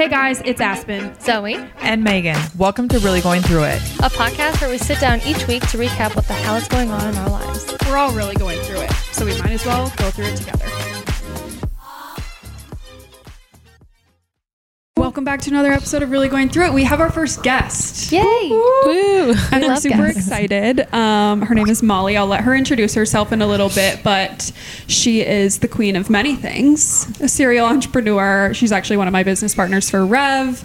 [0.00, 1.14] Hey guys, it's Aspen.
[1.20, 3.82] Zoe, And Megan, welcome to Really Going Through It.
[3.98, 6.90] a podcast where we sit down each week to recap what the hell is going
[6.90, 7.70] on in our lives.
[7.86, 10.64] We're all really going through it, so we might as well go through it together.
[15.00, 16.72] Welcome back to another episode of Really Going Through It.
[16.74, 18.12] We have our first guest.
[18.12, 18.22] Yay!
[18.50, 19.32] Woo!
[19.50, 20.18] And We we're super guests.
[20.18, 20.92] excited.
[20.92, 22.18] Um, her name is Molly.
[22.18, 24.52] I'll let her introduce herself in a little bit, but
[24.88, 27.18] she is the queen of many things.
[27.18, 28.52] A serial entrepreneur.
[28.52, 30.62] She's actually one of my business partners for Rev,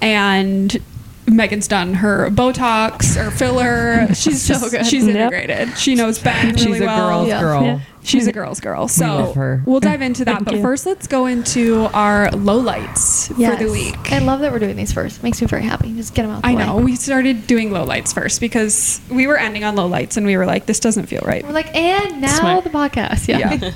[0.00, 0.80] and
[1.26, 4.06] Megan's done her Botox or filler.
[4.14, 4.86] She's So just, good.
[4.86, 5.16] She's Yep.
[5.16, 5.78] integrated.
[5.78, 7.08] She knows Ben really She's really a well.
[7.10, 7.40] girl's Yeah.
[7.40, 7.62] girl.
[7.64, 7.78] Yeah.
[8.04, 8.88] She's a girl's girl.
[8.88, 9.62] So love her.
[9.64, 10.44] we'll dive into that.
[10.44, 10.62] But you.
[10.62, 13.56] first, let's go into our lowlights Yes.
[13.58, 14.10] for the week.
[14.12, 15.22] I love that we're doing these first.
[15.22, 15.92] Makes me very happy.
[15.94, 16.66] Just get them out the I way.
[16.66, 16.76] know.
[16.78, 20.66] We started doing lowlights first because we were ending on lowlights and we were like,
[20.66, 21.44] this doesn't feel right.
[21.46, 22.64] We're like, and now Smart.
[22.64, 23.28] the podcast.
[23.28, 23.54] Yeah.
[23.54, 23.70] Yeah.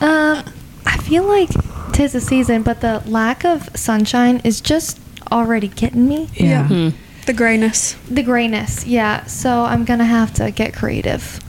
[0.02, 0.44] um,
[0.84, 1.48] I feel like
[1.92, 5.00] tis the season, but the lack of sunshine is just
[5.32, 6.28] already getting me.
[6.34, 6.90] Yeah.
[7.26, 7.94] The grayness.
[8.10, 9.24] The grayness, yeah.
[9.26, 11.40] So I'm gonna have to get creative.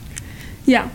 [0.66, 0.88] Yeah.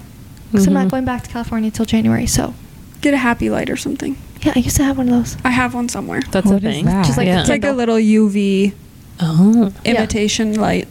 [0.56, 2.28] So I'm not going back to California till January.
[2.28, 2.54] So
[3.02, 4.16] Get a happy light or something.
[4.42, 5.38] yeah, I used to have one of those.
[5.44, 6.22] I have one somewhere.
[6.32, 6.86] That's What a thing.
[6.86, 7.06] that?
[7.06, 7.42] Just like Yeah.
[7.42, 8.74] It's like a little UV
[9.20, 9.72] Oh.
[9.84, 9.92] Yeah.
[9.96, 10.88] imitation light.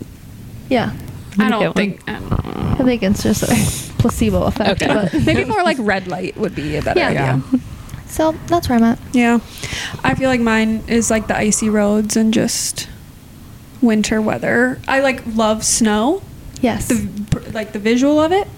[0.69, 0.93] Yeah.
[1.39, 2.01] I don't think.
[2.09, 2.77] I don't know.
[2.79, 3.47] I think it's just a
[3.99, 4.83] placebo effect.
[4.83, 4.87] Okay.
[5.13, 7.09] But Maybe more like red light would be a better Yeah.
[7.09, 7.43] idea.
[7.53, 7.59] Yeah.
[8.07, 8.99] So that's where I'm at.
[9.13, 9.39] Yeah.
[10.03, 12.89] I feel like mine is like the icy roads and just
[13.83, 14.81] winter weather.
[14.89, 16.23] I like love snow,
[16.61, 16.89] Yes.
[16.89, 18.49] the like the visual of it,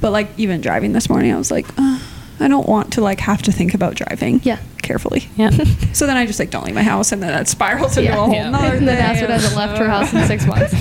[0.00, 1.98] but like even driving this morning, I was like, uh,
[2.38, 4.40] I don't want to like have to think about driving.
[4.44, 4.58] Yeah.
[4.82, 5.28] Carefully.
[5.36, 5.50] Yeah.
[5.92, 8.16] So then I just like don't leave my house, and then that spirals into Yeah.
[8.16, 8.50] a whole Yeah.
[8.50, 9.04] nother and then thing.
[9.04, 10.74] Aspen hasn't left her house in six months.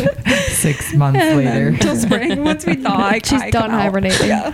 [0.59, 1.71] Six months And later.
[1.71, 3.81] then till spring, once we thaw, I, She's I done come out.
[3.81, 4.27] hibernating.
[4.27, 4.53] Yeah.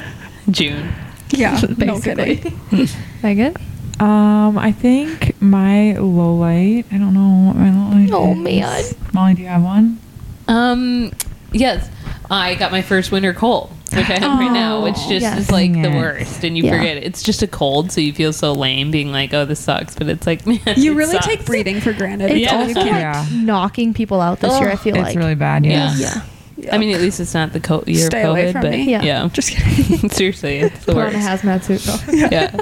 [0.51, 0.93] June.
[1.31, 1.59] Yeah.
[1.77, 2.37] no Basically.
[2.37, 2.87] kidding.
[3.23, 3.55] Megan?
[3.99, 6.85] Um, I think my low light.
[6.91, 8.37] I don't know what my low light Oh, is.
[8.37, 8.83] man.
[9.13, 9.99] Molly, do you have one?
[10.47, 11.11] Um,
[11.53, 11.89] yes,
[12.29, 15.39] I got my first winter cold, which I have right now, which just yes.
[15.39, 15.95] is like Dang the it.
[15.95, 16.77] worst, and you Yeah.
[16.77, 17.03] forget it.
[17.03, 20.09] It's just a cold, so you feel so lame, being like, "Oh, this sucks," but
[20.09, 21.25] it's like, man, You it really sucks.
[21.27, 22.31] take breathing for granted.
[22.31, 22.55] It's Yeah.
[22.57, 23.25] also like Yeah.
[23.31, 25.07] knocking people out this year, I feel it's like.
[25.15, 25.65] It's really bad.
[25.65, 25.95] Yeah.
[25.95, 26.09] Yeah.
[26.15, 26.21] yeah.
[26.71, 28.71] I mean, at least it's not the co- year Stay of away COVID, from but
[28.71, 28.89] me.
[28.91, 29.01] Yeah.
[29.03, 30.09] yeah, Just kidding.
[30.11, 32.11] seriously, it's the Put on a hazmat suit though.
[32.29, 32.55] yeah,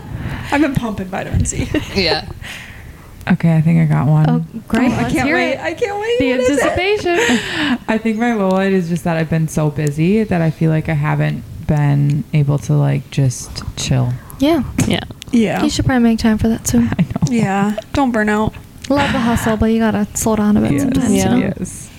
[0.52, 1.68] I've been pumping vitamin C.
[1.96, 2.28] yeah.
[3.26, 4.30] Okay, I think I got one.
[4.30, 4.92] Oh, great.
[4.92, 5.54] I can't wait.
[5.54, 5.60] it.
[5.62, 6.20] I can't wait.
[6.20, 7.80] The What is anticipation.
[7.88, 10.70] I think my low light is just that I've been so busy that I feel
[10.70, 14.12] like I haven't been able to like just chill.
[14.40, 14.64] yeah.
[14.88, 15.00] Yeah.
[15.32, 15.64] Yeah.
[15.64, 16.90] You should probably make time for that soon.
[17.00, 17.32] I know.
[17.32, 17.78] Yeah.
[17.94, 18.54] Don't burn out,
[18.90, 20.82] Love the hustle, but you gotta slow down a bit Yes.
[20.82, 21.14] sometimes.
[21.16, 21.24] Yeah.
[21.24, 21.54] You know?
[21.58, 21.90] Yes.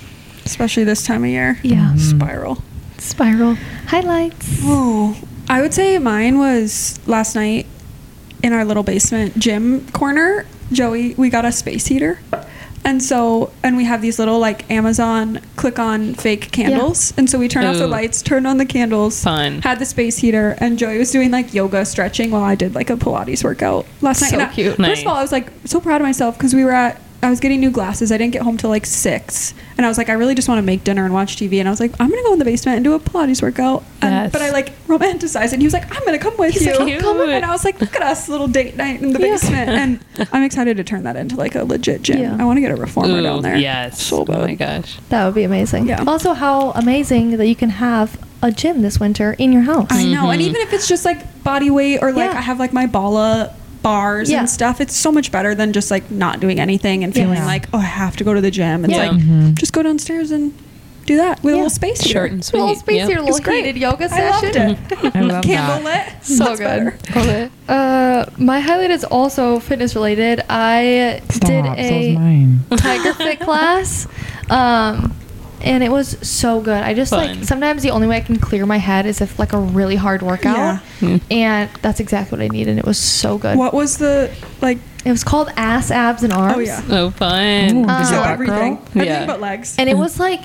[0.45, 1.59] Especially this time of year.
[1.63, 1.93] Yeah.
[1.95, 1.99] Mhm.
[2.01, 2.63] Spiral.
[2.99, 3.57] Spiral.
[3.87, 4.61] Highlights.
[4.63, 5.17] Oh,
[5.49, 7.67] I would say mine was last night
[8.43, 10.47] in our little basement gym corner.
[10.73, 12.19] Joey, we got a space heater.
[12.87, 17.15] And so, and we have these little like Amazon click on fake candles.
[17.17, 19.63] And so we turned off the lights, turned on the candles, Fun.
[19.63, 22.91] had the space heater, and Joey was doing like yoga stretching while I did like
[22.91, 24.31] a Pilates workout last night.
[24.31, 24.77] So And I- cute.
[24.77, 27.31] First of all, I was like so proud of myself because we were at, I
[27.31, 28.13] was getting new glasses.
[28.13, 29.55] I didn't get home till like six.
[29.79, 31.59] And I was like, I really just want to make dinner and watch TV.
[31.59, 33.41] And I was like, I'm going to go in the basement and do a Pilates
[33.43, 33.83] workout.
[34.03, 34.33] And, Yes.
[34.33, 35.53] But I like romanticized it.
[35.55, 36.79] And he was like, I'm going to come with He's you.
[36.79, 39.19] like, "I'll come." And I was like, look at us, little date night in the
[39.21, 39.27] Yeah.
[39.33, 39.71] basement.
[39.71, 42.19] And I'm excited to turn that into like a legit gym.
[42.21, 42.37] Yeah.
[42.39, 43.57] I want to get a reformer Ooh, down there.
[43.57, 44.03] Yes.
[44.03, 44.99] So oh my gosh.
[45.09, 45.89] That would be amazing.
[45.89, 46.05] Yeah.
[46.07, 49.87] Also, how amazing that you can have a gym this winter in your house.
[49.91, 50.31] I know.
[50.31, 50.45] And Mhm.
[50.45, 52.39] even if it's just like body weight or like Yeah.
[52.39, 54.41] I have like my Bala bars Yeah.
[54.41, 57.47] and stuff, it's so much better than just like not doing anything and feeling Yeah.
[57.47, 58.85] like, oh, I have to go to the gym.
[58.85, 59.11] It's Yeah.
[59.11, 59.55] like, Mhm.
[59.55, 60.53] just go downstairs and
[61.07, 62.19] do that with a little space heater.
[62.21, 62.61] Short and sweet.
[62.61, 63.09] little space Yep.
[63.09, 63.67] here, little It's great.
[63.67, 64.69] heated yoga I session.
[64.71, 65.13] loved it.
[65.17, 65.85] I love Candle that.
[65.85, 66.25] lit.
[66.39, 66.65] So Much good.
[66.65, 66.95] better.
[67.15, 67.51] Love it.
[67.69, 70.43] Uh, my highlight is also fitness related.
[70.49, 71.49] I Stop.
[71.51, 72.61] did a mine.
[72.77, 74.09] Tiger Fit class.
[74.49, 75.13] Um,
[75.63, 76.83] and it was so good.
[76.83, 77.37] I just Fun.
[77.39, 79.97] like sometimes the only way I can clear my head is if like a really
[79.97, 80.57] hard workout.
[80.57, 80.79] Yeah.
[81.01, 81.17] Hmm.
[81.31, 82.79] And that's exactly what I needed.
[82.79, 83.57] It was so good.
[83.59, 84.79] What was the like?
[85.05, 86.57] It was called ass, abs, and arms.
[86.57, 86.83] Oh yeah.
[86.91, 87.77] Oh, fun.
[87.77, 88.85] Ooh, um, is So everything, girl?
[88.89, 89.27] everything Yeah.
[89.27, 89.77] but legs.
[89.79, 90.41] And it was like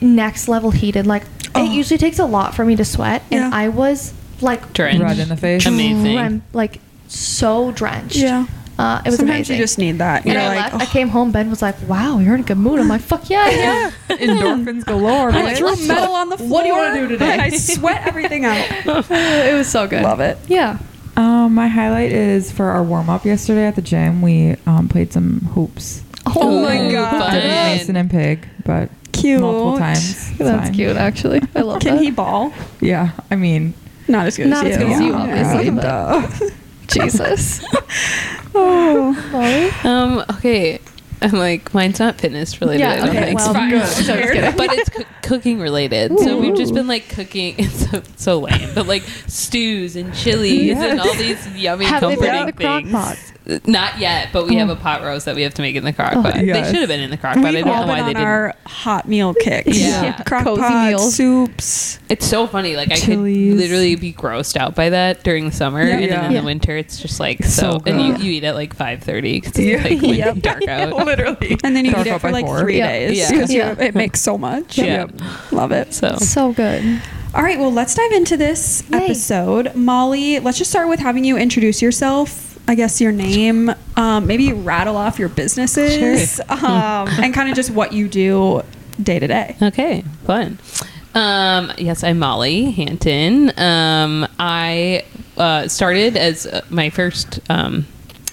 [0.00, 1.06] next level heated.
[1.06, 1.24] Like
[1.54, 1.64] Oh.
[1.64, 3.50] it usually takes a lot for me to sweat, and Yeah.
[3.52, 5.02] I was like Drenched.
[5.02, 5.66] Red in the face.
[5.66, 6.14] Amazing.
[6.14, 8.16] dren- like so drenched.
[8.16, 8.46] yeah.
[8.78, 9.56] Uh, it was Sometimes amazing.
[9.56, 10.24] you just need that.
[10.24, 10.74] You're I like, left.
[10.76, 10.92] I oh.
[10.92, 11.32] came home.
[11.32, 14.84] Ben was like, "Wow, you're in a good mood." I'm like, "Fuck yeah, yeah." Endorphins
[14.84, 15.30] galore.
[15.30, 15.56] I bitch.
[15.58, 16.48] threw let's metal on the floor.
[16.50, 17.32] What do you wanna do today?
[17.32, 18.64] And I sweat everything out.
[18.86, 20.02] it was so good.
[20.04, 20.38] Love it.
[20.46, 20.78] Yeah.
[21.16, 24.22] Um, my highlight is for our warm up yesterday at the gym.
[24.22, 26.02] We um, played some hoops.
[26.26, 27.10] Oh my God.
[27.18, 27.34] fun.
[27.34, 27.48] Did it
[27.78, 29.40] Mason and Pig, but Cute.
[29.40, 30.28] multiple times.
[30.30, 30.74] It's That's fine.
[30.74, 31.40] cute, actually.
[31.56, 32.02] I love Can that.
[32.04, 32.52] he ball?
[32.80, 33.74] Yeah, I mean,
[34.06, 34.86] Not as good Not as as you.
[34.86, 35.18] good as you, Yeah.
[35.18, 36.50] obviously, Yeah.
[36.88, 37.04] But- Duh.
[37.04, 37.64] Jesus.
[38.54, 39.12] Oh.
[39.32, 39.70] Molly?
[39.84, 40.80] Um, okay.
[41.20, 42.80] I'm like, mine's not fitness related.
[42.80, 43.38] Yeah, I don't okay, think.
[43.38, 43.70] well, Fine.
[43.70, 43.86] good.
[43.86, 46.18] So just but it's coo- cooking related.
[46.18, 47.54] So we've just been like cooking.
[47.58, 52.16] It's so, so lame, but like stews and chilies and all these yummy, Have they
[52.16, 52.82] been comforting in the crock
[53.14, 53.32] things.
[53.48, 53.66] Pot?
[53.68, 54.76] Not yet, but we have a oh.
[54.76, 56.44] pot roast that we have to make in the crock oh, pot.
[56.44, 56.66] yes.
[56.66, 57.46] They should have been in the crock pot.
[57.46, 58.22] I We've don't all know been why they on didn't.
[58.22, 59.78] our hot meal kicks.
[59.78, 60.22] Yeah.
[60.24, 61.14] Crock Cozy pot, meals.
[61.14, 61.98] soups.
[62.08, 62.76] It's so funny.
[62.76, 63.52] Like I Chilies.
[63.52, 65.94] could literally be grossed out by that during the summer, Yeah.
[65.98, 66.40] and then in Yeah.
[66.40, 67.82] the winter, it's just like So so.
[67.86, 69.76] and you, you eat at like five thirty because Yeah.
[69.76, 70.36] it's like when Yep.
[70.38, 70.92] dark out.
[71.06, 71.56] Literally.
[71.64, 72.60] And then you Dark eat it for like four.
[72.60, 72.88] three Yeah.
[72.92, 73.30] days Yeah.
[73.30, 73.74] because Yeah.
[73.78, 74.76] it makes so much.
[74.78, 75.06] Yeah.
[75.52, 75.94] Love it.
[75.94, 77.00] So So good.
[77.34, 79.04] All right, well, let's dive into this Yay.
[79.04, 79.74] episode.
[79.74, 82.47] Molly, let's just start with having you introduce yourself.
[82.68, 87.70] I guess your name, um, maybe rattle off your businesses, um, and kind of just
[87.70, 88.62] what you do
[89.02, 89.56] day to day.
[89.62, 90.58] Okay, fun.
[91.14, 93.58] Um, yes, I'm Molly Hanten.
[93.58, 95.04] Um, I
[95.38, 97.86] uh, started as uh, my first um,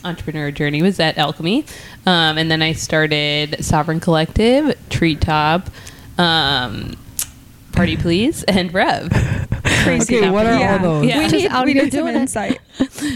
[0.03, 1.65] entrepreneur journey was at Alchemy,
[2.05, 5.69] um, and then I started Sovereign Collective, Treetop,
[6.17, 6.95] um,
[7.75, 9.09] Party Please, and Rev.
[9.83, 10.17] Crazy.
[10.17, 10.73] Okay, what are Yeah.
[10.77, 11.05] all those?
[11.05, 11.17] Yeah.
[11.17, 12.59] We Just need, out we here need some insight.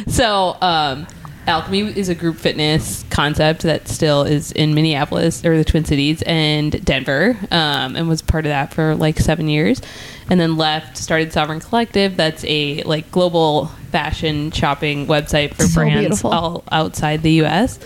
[0.08, 1.08] So, um,
[1.48, 6.22] Alchemy is a group fitness concept that still is in Minneapolis or the Twin Cities
[6.28, 9.82] and Denver, um, and was part of that for like seven years,
[10.30, 12.16] and then left, started Sovereign Collective.
[12.18, 16.32] That's a like global fashion shopping website for So brands beautiful.
[16.32, 17.80] all outside the U.S.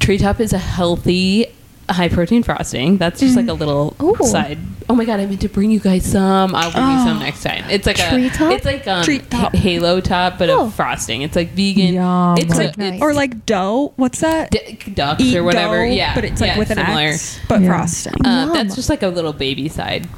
[0.00, 1.46] Treetop is a healthy,
[1.88, 2.96] high protein frosting.
[2.98, 4.16] That's just like a little Ooh.
[4.24, 4.58] side.
[4.88, 6.54] Oh my god, I meant to bring you guys some.
[6.54, 7.64] I'll bring you some next time.
[7.70, 8.40] It's like Treetop?
[8.50, 9.40] a, it's like um, Treetop.
[9.40, 10.66] ha- Halo top, but Oh.
[10.66, 11.22] of frosting.
[11.22, 11.94] It's like vegan.
[11.94, 12.36] Yum.
[12.38, 12.92] It's Like a, nice.
[12.94, 13.92] it's Or like dough.
[13.96, 14.50] What's that?
[14.50, 15.86] d- ducks Eat or whatever.
[15.86, 17.00] dough, yeah, but it's like yeah, with an similar.
[17.08, 17.68] X, but Yeah.
[17.68, 18.14] frosting.
[18.26, 18.52] Uh, Yum.
[18.54, 20.08] that's just like a little baby side,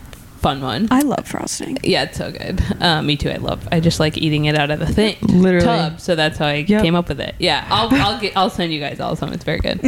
[0.40, 0.88] fun one.
[0.90, 1.78] I love frosting.
[1.82, 2.62] yeah, it's so good.
[2.80, 3.30] Uh, me too.
[3.30, 3.66] I love.
[3.70, 5.66] I just like eating it out of the thing, Literally.
[5.66, 6.00] tub.
[6.00, 6.82] So that's how I Yep.
[6.82, 7.34] came up with it.
[7.38, 9.32] Yeah, I'll I'll get I'll send you guys all some.
[9.32, 9.80] It's very good.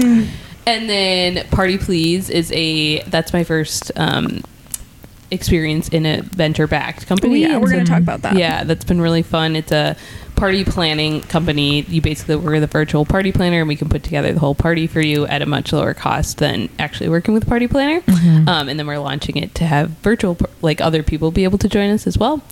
[0.67, 4.43] And then Party Please is a that's my first um,
[5.31, 7.41] experience in a venture backed company.
[7.41, 8.37] yeah, we're gonna talk about that.
[8.37, 9.57] Yeah, that's been really fun.
[9.57, 9.97] It's a
[10.35, 11.83] party planning company.
[11.83, 14.87] You basically we're the virtual party planner, and we can put together the whole party
[14.87, 18.01] for you at a much lower cost than actually working with a party planner.
[18.01, 18.49] Mm-hmm.
[18.49, 21.69] Um, and then we're launching it to have virtual, like other people, be able to
[21.69, 22.43] join us as well.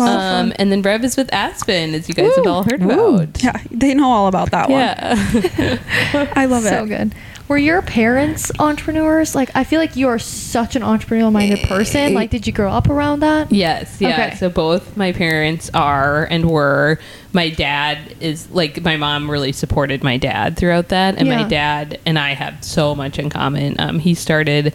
[0.00, 3.16] Um, and then Rev is with Aspen, as you guys have all heard Woo.
[3.16, 3.42] about.
[3.42, 4.78] Yeah, they know all about that one.
[4.78, 6.28] Yeah.
[6.36, 6.70] I love so it.
[6.70, 7.14] So good.
[7.48, 9.34] Were your parents entrepreneurs?
[9.34, 12.12] Like, I feel like you are such an entrepreneurial-minded person.
[12.12, 13.50] Like, did you grow up around that?
[13.50, 14.10] Yes, yeah.
[14.12, 14.36] Okay.
[14.36, 16.98] So both my parents are and were.
[17.32, 21.42] My dad is like my mom really supported my dad throughout that, and Yeah.
[21.42, 23.76] my dad and I have so much in common.
[23.78, 24.74] Um, he started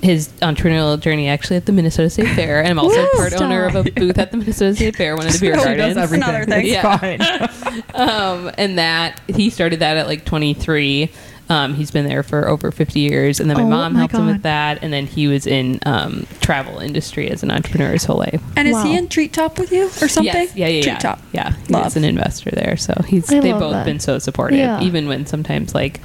[0.00, 3.74] his entrepreneurial journey actually at the Minnesota State Fair, and I'm also part owner of
[3.76, 5.94] a booth at the Minnesota State Fair, one of the beer She gardens.
[5.94, 6.28] does everything.
[6.28, 6.66] Another thing.
[6.66, 6.96] Yeah.
[6.98, 7.82] fine.
[7.94, 11.10] um, and that he started that at like 23.
[11.48, 14.14] Um, he's been there for over 50 years, and then my Oh mom my helped
[14.14, 18.04] him with that, and then he was in um, travel industry as an entrepreneur his
[18.04, 18.40] whole life.
[18.56, 20.24] And is he in Treat Top with you or something?
[20.32, 20.56] Yes.
[20.56, 20.82] Yeah, yeah, yeah.
[20.82, 21.20] Treat Top.
[21.32, 21.84] Yeah, Love.
[21.84, 23.84] he's an investor there, so he's I they've both that.
[23.84, 24.58] been so supportive.
[24.58, 24.80] Yeah.
[24.82, 26.00] Even when sometimes like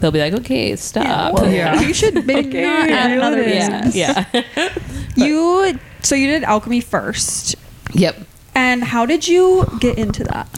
[0.00, 1.80] they'll be like, "Okay, stop." Well, Yeah.
[1.80, 3.94] You should maybe Okay, not add reel another it business.
[3.96, 4.68] yeah, yeah.
[5.16, 7.54] You so you did alchemy first,
[7.94, 8.16] yep.
[8.54, 10.48] and how did you get into that?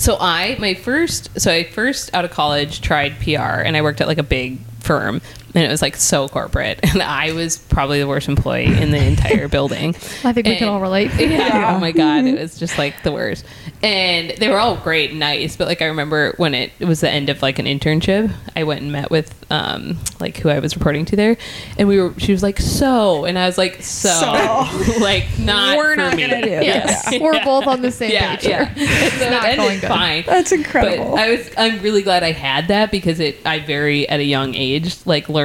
[0.00, 4.00] So I my first so I first out of college tried PR and I worked
[4.00, 5.20] at like a big firm
[5.54, 9.02] and it was like so corporate and I was probably the worst employee in the
[9.04, 9.90] entire building.
[10.24, 11.10] I think we can all relate.
[11.18, 13.44] Yeah, Oh my god, it was just like the worst.
[13.82, 17.00] And they were all great, and nice, but like I remember when it, it was
[17.00, 20.58] the end of like an internship, I went and met with um like who I
[20.58, 21.36] was reporting to there,
[21.78, 25.00] and we were she was like so, and I was like so, So.
[25.00, 26.28] like not We're not me.
[26.28, 26.86] gonna do Yeah.
[27.10, 27.20] this.
[27.20, 28.74] We're both on the same Yeah, page yeah.
[28.74, 28.86] here.
[29.00, 29.88] And so not it going good.
[29.88, 30.24] fine.
[30.26, 31.12] That's incredible.
[31.12, 34.24] But I was I'm really glad I had that because it I very at a
[34.24, 35.39] young age like learned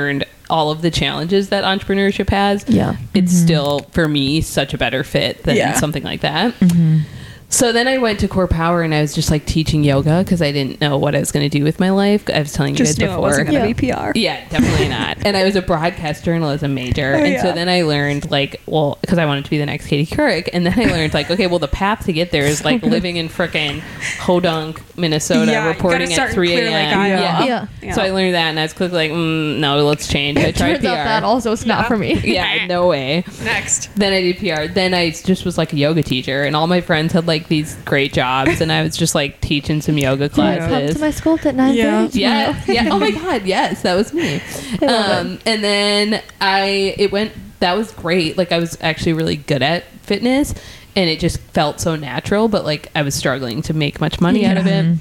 [0.49, 2.65] all of the challenges that entrepreneurship has.
[2.67, 2.97] Yeah.
[3.13, 3.45] It's mm-hmm.
[3.45, 5.73] still for me such a better fit than Yeah.
[5.73, 6.53] something like that.
[6.59, 6.99] Mm-hmm.
[7.47, 10.41] So then I went to Core Power and I was just like teaching yoga because
[10.41, 12.29] I didn't know what I was going to do with my life.
[12.29, 13.21] I was telling you Just guys knew it before.
[13.21, 14.11] wasn't going to Yeah.
[14.11, 14.17] be PR.
[14.19, 15.17] Yeah, definitely not.
[15.25, 17.15] And I was a broadcast journalism major.
[17.15, 19.87] Oh, and so then I learned, like, well, because I wanted to be the next
[19.87, 20.49] Katie Couric.
[20.53, 23.15] And then I learned, like, okay, well, the path to get there is like living
[23.15, 23.79] in frickin'
[24.19, 26.99] Hodunk, Minnesota, Yeah, reporting at 3 Clear Lake, a.m.
[26.99, 27.21] Iowa.
[27.45, 27.67] Yeah.
[27.81, 27.93] Yeah.
[27.93, 30.37] So I learned that and I was quickly like, mm, no, let's change.
[30.37, 30.87] I tried turns PR.
[30.89, 32.15] out that also is not for me.
[32.23, 33.23] yeah, no way.
[33.43, 33.89] Next.
[33.95, 34.71] Then I did PR.
[34.71, 37.75] Then I just was like a yoga teacher, and all my friends had like these
[37.85, 40.95] great jobs, and I was just like teaching some yoga Come classes.
[40.95, 42.07] to my school at 9 Yeah.
[42.11, 42.89] Yeah, yeah.
[42.91, 44.41] Oh my god, yes, that was me.
[44.81, 47.31] I love Um, and then I it went.
[47.59, 48.37] That was great.
[48.37, 50.53] Like I was actually really good at fitness,
[50.95, 52.47] and it just felt so natural.
[52.47, 54.97] But like I was struggling to make much money out of it.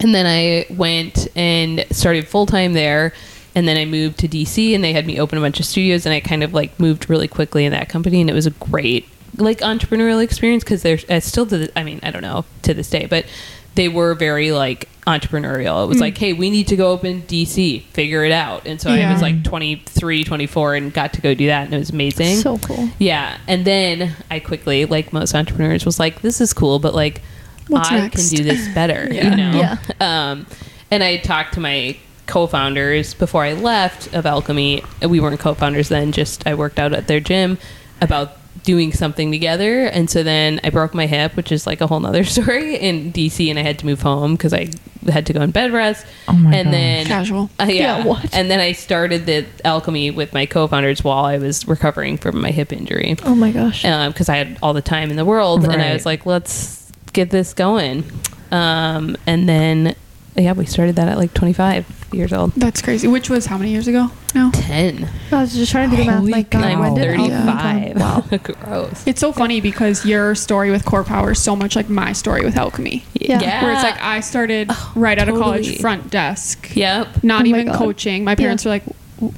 [0.00, 3.12] and then I went and started full time there.
[3.54, 6.04] And then I moved to DC and they had me open a bunch of studios
[6.04, 8.50] and I kind of like moved really quickly in that company and it was a
[8.50, 12.44] great like entrepreneurial experience because they're uh, still to the, I mean, I don't know
[12.62, 13.26] to this day, but
[13.74, 15.84] they were very like entrepreneurial.
[15.84, 18.66] It was like, hey, we need to go open DC, figure it out.
[18.66, 21.78] And so I was like 23, 24 and got to go do that and it
[21.78, 22.36] was amazing.
[22.38, 22.88] So cool.
[22.98, 27.20] Yeah, and then I quickly, like most entrepreneurs, was like, "This is cool, but like,
[27.68, 29.30] What's I next?" can do this better." Yeah.
[29.30, 29.52] You know.
[29.52, 29.78] Yeah.
[30.00, 30.46] Um,
[30.90, 34.82] and I talked to my co-founders before I left of Alchemy.
[35.08, 37.58] We weren't co-founders then; just I worked out at their gym
[38.00, 39.84] about doing something together.
[39.86, 43.12] And so then I broke my hip, which is like a whole nother story in
[43.14, 44.68] DC, and I had to move home because I
[45.08, 46.04] had to go in bed rest.
[46.28, 46.72] Oh my and gosh.
[46.72, 47.48] then Casual.
[47.58, 47.98] uh, yeah.
[47.98, 48.34] Yeah, what?
[48.34, 52.50] And then I started the alchemy with my co-founders while I was recovering from my
[52.50, 53.82] hip injury Oh my gosh.
[53.82, 57.30] because I had all the time in the world, and I was like, let's get
[57.30, 58.04] this going.
[58.50, 59.94] Um, and then,
[60.36, 62.52] yeah, we started that at like 25 years old.
[62.52, 63.08] That's crazy.
[63.08, 65.08] Which was how many years ago No, 10.
[65.32, 66.18] I was just trying to do the math.
[66.20, 66.64] Holy Like, God.
[66.64, 67.96] I'm when did Alchemy 35.
[68.00, 68.24] Wow.
[68.42, 69.06] Gross.
[69.06, 72.44] It's so funny because your story with Core Power is so much like my story
[72.44, 73.04] with Alchemy.
[73.14, 73.62] Yeah.
[73.62, 76.74] Where it's like I started oh, right out of college front desk.
[76.74, 77.24] Yep.
[77.24, 77.76] Not Oh even God.
[77.76, 78.24] coaching.
[78.24, 78.70] My parents Yeah.
[78.70, 78.84] were like,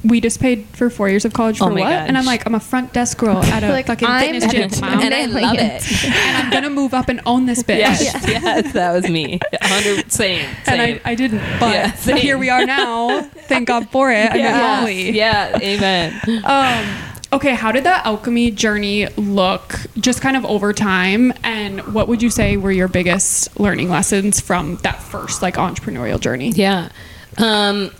[0.03, 1.79] we just paid for four years of college for Oh what?
[1.79, 2.07] gosh.
[2.07, 4.81] And I'm like, I'm a front desk girl at a Like, fucking I'm fitness gym,
[4.81, 4.99] mom.
[5.01, 6.03] and I love it.
[6.05, 7.77] and I'm gonna move up and own this bitch.
[7.79, 9.39] Yes, yes, that was me.
[9.61, 10.45] 100 same.
[10.67, 11.01] And I.
[11.05, 13.21] I didn't, but, Yeah, here we are now.
[13.21, 14.29] Thank God for it.
[14.31, 14.79] I met yeah.
[14.79, 15.11] Molly.
[15.11, 16.43] yeah, amen.
[16.43, 21.31] Um, okay, how did that alchemy journey look just kind of over time?
[21.43, 26.19] And what would you say were your biggest learning lessons from that first like entrepreneurial
[26.19, 26.49] journey?
[26.49, 26.89] Yeah.
[27.37, 27.91] Um,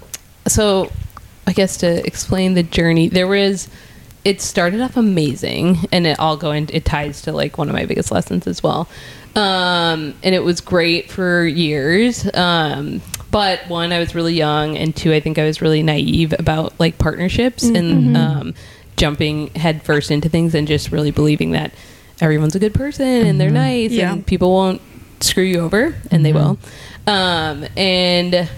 [0.48, 0.91] so
[1.50, 3.68] I guess to explain the journey, there was
[4.25, 7.86] it started off amazing and it all going it ties to like one of my
[7.86, 8.88] biggest lessons as well.
[9.36, 12.29] Um, and it was great for years.
[12.34, 13.01] Um,
[13.32, 16.79] but one, I was really young, and two, I think I was really naive about
[16.79, 18.53] like partnerships and um,
[18.98, 21.72] jumping headfirst into things and just really believing that
[22.22, 24.12] everyone's a good person and they're nice Yeah.
[24.13, 24.82] and people won't
[25.22, 26.58] screw you over, and they will.
[27.08, 28.50] Um, and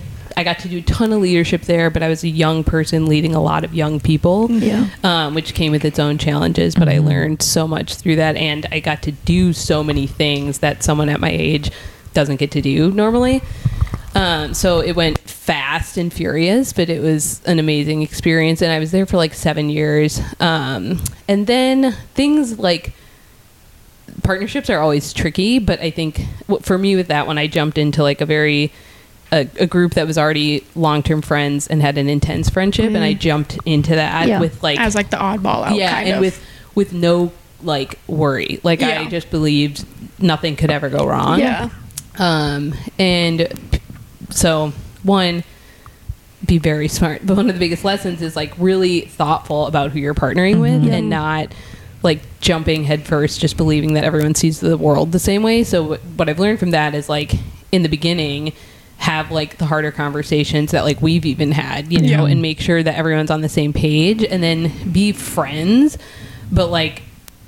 [0.42, 3.06] I got to do a ton of leadership there, but I was a young person
[3.06, 4.88] leading a lot of young people, Yeah.
[5.04, 6.74] um, which came with its own challenges.
[6.74, 10.58] But I learned so much through that, and I got to do so many things
[10.60, 11.70] that someone at my age
[12.16, 13.44] doesn't get to do normally.
[14.16, 18.80] Um, so it went fast and furious, but it was an amazing experience, and I
[18.80, 20.20] was there for like seven years.
[20.40, 22.94] Um, and then things like
[24.24, 26.26] partnerships are always tricky, but I think
[26.64, 28.72] for me with that one, I jumped into like a very
[29.32, 32.98] a, a group that was already long term friends and had an intense friendship, and
[32.98, 34.40] I jumped into that Yeah.
[34.40, 36.20] with like As like the oddball out, yeah, and of.
[36.22, 36.44] with
[36.76, 37.32] with no
[37.64, 39.02] like worry, like Yeah.
[39.02, 39.86] I just believed
[40.20, 41.40] nothing could ever go wrong.
[41.40, 41.70] yeah.
[42.20, 43.48] Um, and
[44.30, 44.74] so
[45.04, 45.44] one,
[46.46, 47.22] be very smart.
[47.26, 50.92] But one of the biggest lessons is like really thoughtful about who you're partnering with
[50.92, 51.54] and not
[52.04, 55.64] like jumping headfirst, just believing that everyone sees the world the same way.
[55.64, 57.34] So what I've learned from that is like
[57.72, 58.54] in the beginning,
[59.02, 62.26] have like the harder conversations that like we've even had, you know, Yeah.
[62.32, 65.98] and make sure that everyone's on the same page and then be friends,
[66.52, 67.02] but like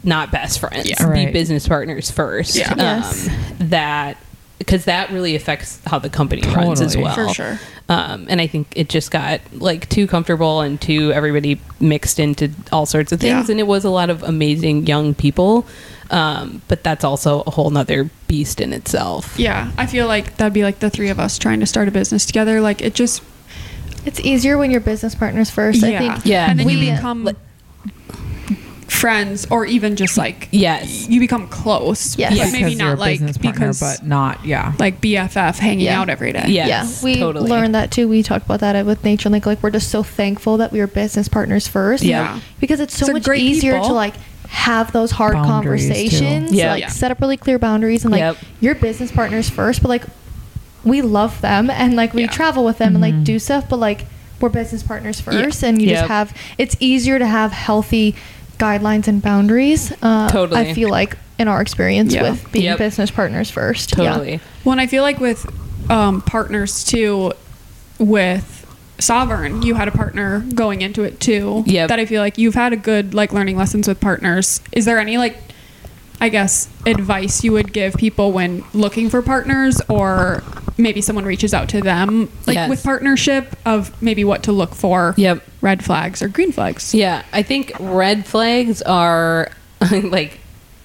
[0.03, 0.89] not best friends.
[0.89, 1.03] Yeah.
[1.05, 1.27] right.
[1.27, 2.55] Be business partners first.
[2.55, 2.73] Yeah.
[2.75, 3.29] Yes.
[3.29, 4.17] Um, that
[4.57, 7.13] because that really affects how the company runs as well.
[7.13, 7.59] For sure.
[7.87, 12.49] Um, and I think it just got like too comfortable and too everybody mixed into
[12.71, 13.47] all sorts of things.
[13.49, 13.51] Yeah.
[13.51, 15.67] And it was a lot of amazing young people.
[16.13, 19.37] Um, but that's also a whole nother beast in itself.
[19.39, 19.71] Yeah.
[19.77, 22.25] I feel like that'd be like the three of us trying to start a business
[22.25, 22.61] together.
[22.61, 23.23] Like it just
[24.05, 25.81] It's easier when you're business partners first.
[25.81, 25.87] yeah.
[25.95, 26.25] I think.
[26.25, 26.49] Yeah.
[26.51, 27.29] And then you We- become
[28.87, 31.07] friends or even just like Yes.
[31.09, 32.17] you become close.
[32.17, 32.31] Yes.
[32.31, 34.73] But Yes, maybe because not like business partner, because but not yeah.
[34.79, 35.99] like BFF hanging Yeah.
[35.99, 36.45] out every day.
[36.47, 36.67] Yeah.
[36.67, 37.49] yeah, Yes, we totally.
[37.49, 38.07] learned that too.
[38.07, 39.45] We talked about that with Nature Link.
[39.45, 42.03] Like we're just so thankful that we were business partners first.
[42.03, 42.39] Yeah.
[42.59, 43.87] because it's so They're much great easier people.
[43.89, 44.13] to like
[44.53, 45.93] have those hard Boundaries, too.
[45.93, 46.51] conversations.
[46.53, 46.71] Yeah.
[46.73, 46.87] like Yeah.
[46.89, 48.37] set up really clear boundaries and like Yep.
[48.61, 49.81] your business partners first.
[49.81, 50.03] But like
[50.83, 52.27] we love them and like we Yeah.
[52.27, 53.65] travel with them and like do stuff.
[53.67, 54.05] But like
[54.39, 55.97] we're business partners first, and you Yep.
[55.99, 56.33] just have.
[56.57, 58.13] It's easier to have healthy
[58.59, 59.91] guidelines and boundaries.
[60.01, 60.59] Uh, Totally.
[60.61, 62.23] I feel like in our experience Yeah.
[62.29, 62.77] with being Yep.
[62.77, 63.95] business partners first.
[63.97, 64.11] Yeah.
[64.11, 64.39] Totally.
[64.63, 65.45] Well, and I feel like with
[65.89, 67.33] um, partners too,
[67.99, 68.62] with
[68.99, 71.63] Sovereign, you had a partner going into it too.
[71.65, 71.87] Yeah.
[71.87, 74.61] That I feel like you've had a good like learning lessons with partners.
[74.71, 75.37] Is there any like,
[76.21, 80.41] I guess, advice you would give people when looking for partners, or
[80.77, 82.69] maybe someone reaches out to them like Yes.
[82.69, 85.15] with partnership of maybe what to look for?
[85.17, 85.43] Yep.
[85.61, 86.93] Red flags or green flags.
[86.93, 89.51] Yeah, I think red flags are
[90.03, 90.39] like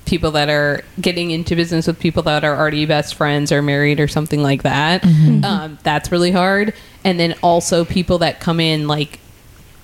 [0.09, 4.01] people that are getting into business with people that are already best friends or married
[4.01, 5.03] or something like that.
[5.03, 5.45] Mm-hmm.
[5.45, 6.75] Um, that's really hard.
[7.05, 9.21] And then also people that come in like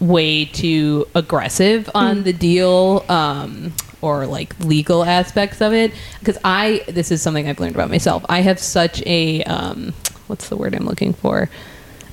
[0.00, 2.24] way too aggressive on Mm.
[2.24, 7.58] the deal um, or like legal aspects of it because i this is something i've
[7.60, 9.94] learned about myself i have such a um,
[10.26, 11.48] what's the word i'm looking for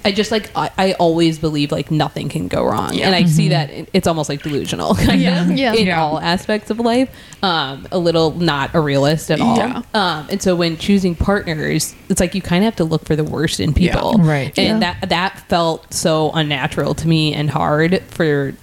[0.03, 3.49] I just like I, I always believe like nothing can go wrong, and I see
[3.49, 5.43] that it- it's almost like delusional, kind Yeah.
[5.43, 5.73] of, Yeah.
[5.73, 6.01] in Yeah.
[6.01, 7.09] all aspects of life.
[7.43, 9.57] Um, a little not a realist at all.
[9.57, 9.81] Yeah.
[9.93, 13.15] Um, and so when choosing partners, it's like you kind of have to look for
[13.15, 13.93] the worst in Yeah.
[13.93, 14.53] people, Right.
[14.57, 14.95] And Yeah.
[14.99, 18.53] that that felt so unnatural to me and hard for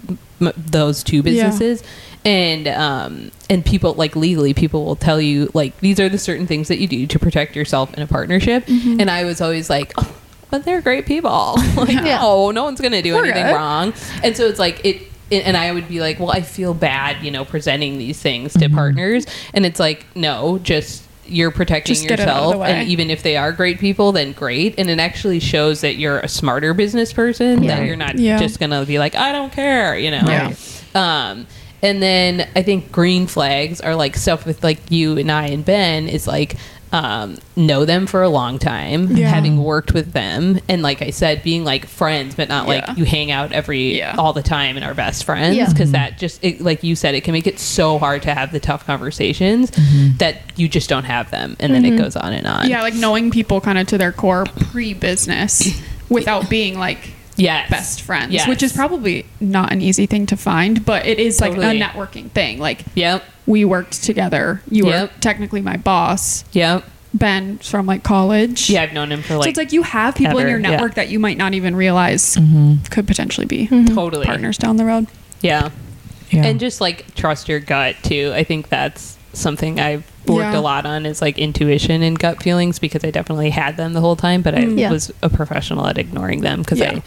[0.40, 1.83] m- those two businesses.
[2.25, 6.47] And um, and people like legally, people will tell you like these are the certain
[6.47, 8.66] things that you do to protect yourself in a partnership.
[8.66, 9.00] Mm-hmm.
[9.00, 10.14] And I was always like, oh,
[10.50, 11.55] but they're great people.
[11.76, 12.21] like, Yeah.
[12.21, 13.55] no, no one's gonna do We're anything good.
[13.55, 13.93] wrong.
[14.23, 15.02] And so it's like it.
[15.31, 18.71] And I would be like, well, I feel bad, you know, presenting these things to
[18.71, 19.26] partners.
[19.52, 22.67] And it's like, no, just you're protecting Just get it out of yourself.
[22.67, 24.76] And even if they are great people, then great.
[24.78, 27.62] And it actually shows that you're a smarter business person.
[27.62, 27.76] Yeah.
[27.76, 28.38] That you're not Yeah.
[28.38, 30.23] just gonna be like, I don't care, you know.
[30.26, 30.55] Yeah.
[30.95, 31.47] Um,
[31.83, 35.62] and then I think green flags are like stuff with like you and I and
[35.62, 36.57] Ben is like
[36.92, 39.28] um, know them for a long time, Yeah.
[39.28, 42.75] having worked with them, and like I said, being like friends, but not Yeah.
[42.75, 44.14] like you hang out every Yeah.
[44.16, 45.66] all the time and are best friends Yeah.
[45.66, 45.92] because mm-hmm.
[45.92, 48.61] that just it, like you said, it can make it so hard to have the
[48.61, 50.16] tough conversations mm-hmm.
[50.18, 52.04] that you just don't have them, and then it mm-hmm.
[52.04, 52.68] goes on and on.
[52.68, 57.71] Yeah, like knowing people kind of to their core pre-business without being like Yes.
[57.71, 58.49] best friends, Yes.
[58.49, 62.30] which is probably not an easy thing to find, but it is like a networking
[62.30, 62.59] thing.
[62.59, 63.25] Like Yep.
[63.47, 64.62] we worked together.
[64.71, 66.45] You were technically my boss.
[66.52, 66.85] Yep.
[67.14, 68.68] Ben from like college.
[68.68, 70.61] Yeah, I've known him for like so it's like you have people in ever, your
[70.61, 70.71] yeah.
[70.71, 72.83] network that you might not even realize mm-hmm.
[72.90, 73.95] could potentially be mm-hmm.
[73.95, 75.07] totally partners down the road.
[75.40, 75.71] Yeah.
[76.30, 76.45] Yeah.
[76.45, 80.58] and just like trust your gut too i think that's something i've worked Yeah.
[80.58, 84.00] a lot on is like intuition and gut feelings because i definitely had them the
[84.00, 84.78] whole time but i mm.
[84.78, 84.90] Yeah.
[84.90, 86.92] was a professional at ignoring them because Yeah.
[86.97, 87.00] i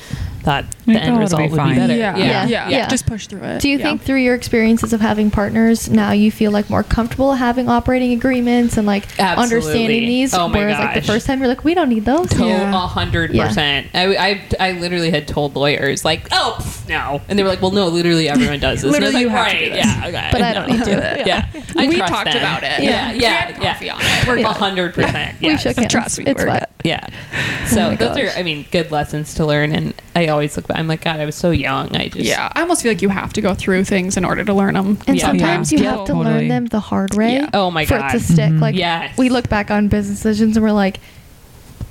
[0.43, 1.75] thought the thought end it'll result be would fine.
[1.75, 2.17] be better Yeah.
[2.17, 2.47] Yeah.
[2.47, 2.69] Yeah.
[2.69, 2.87] Yeah.
[2.87, 3.61] Just push through it.
[3.61, 3.83] Do you Yeah.
[3.83, 8.11] think through your experiences of having partners now you feel like more comfortable having operating
[8.13, 9.43] agreements and like Absolutely.
[9.43, 10.33] understanding these?
[10.33, 12.31] Oh my whereas like the first time you're like, we don't need those.
[12.39, 13.87] A hundred percent.
[13.93, 17.61] I, I I literally had told lawyers like, oh pff, no, and they were like,
[17.61, 18.93] well, no, literally everyone does this.
[18.93, 19.85] And I was Literally like, you have to right, do this.
[19.85, 21.23] yeah, okay, But I don't need to.
[21.25, 22.37] Yeah, I we talked them.
[22.37, 22.83] about it.
[22.83, 23.93] Yeah, We yeah, had yeah.
[23.95, 24.27] on it.
[24.27, 24.45] We're A good.
[24.45, 25.39] hundred percent.
[25.41, 25.61] We Yes.
[25.63, 25.91] shook hands.
[25.91, 26.59] Trust me, it's we're fine.
[26.59, 26.67] good.
[26.83, 27.07] Yeah.
[27.09, 28.35] Oh so Oh those gosh.
[28.35, 29.71] are, I mean, good lessons to learn.
[29.71, 30.77] And I always look back.
[30.79, 31.95] I'm like, God, I was so young.
[31.95, 34.43] I just, Yeah, I almost feel like you have to go through things in order
[34.43, 34.97] to learn them.
[35.07, 35.27] And Yeah.
[35.27, 35.79] sometimes Yeah.
[35.79, 36.25] you have to Totally.
[36.25, 37.35] learn them the hard way.
[37.35, 37.49] Yeah.
[37.53, 37.99] Oh my God.
[38.11, 38.49] for it to stick.
[38.51, 38.59] Mm-hmm.
[38.61, 39.17] Like Yes.
[39.17, 40.99] we look back on business decisions and we're like,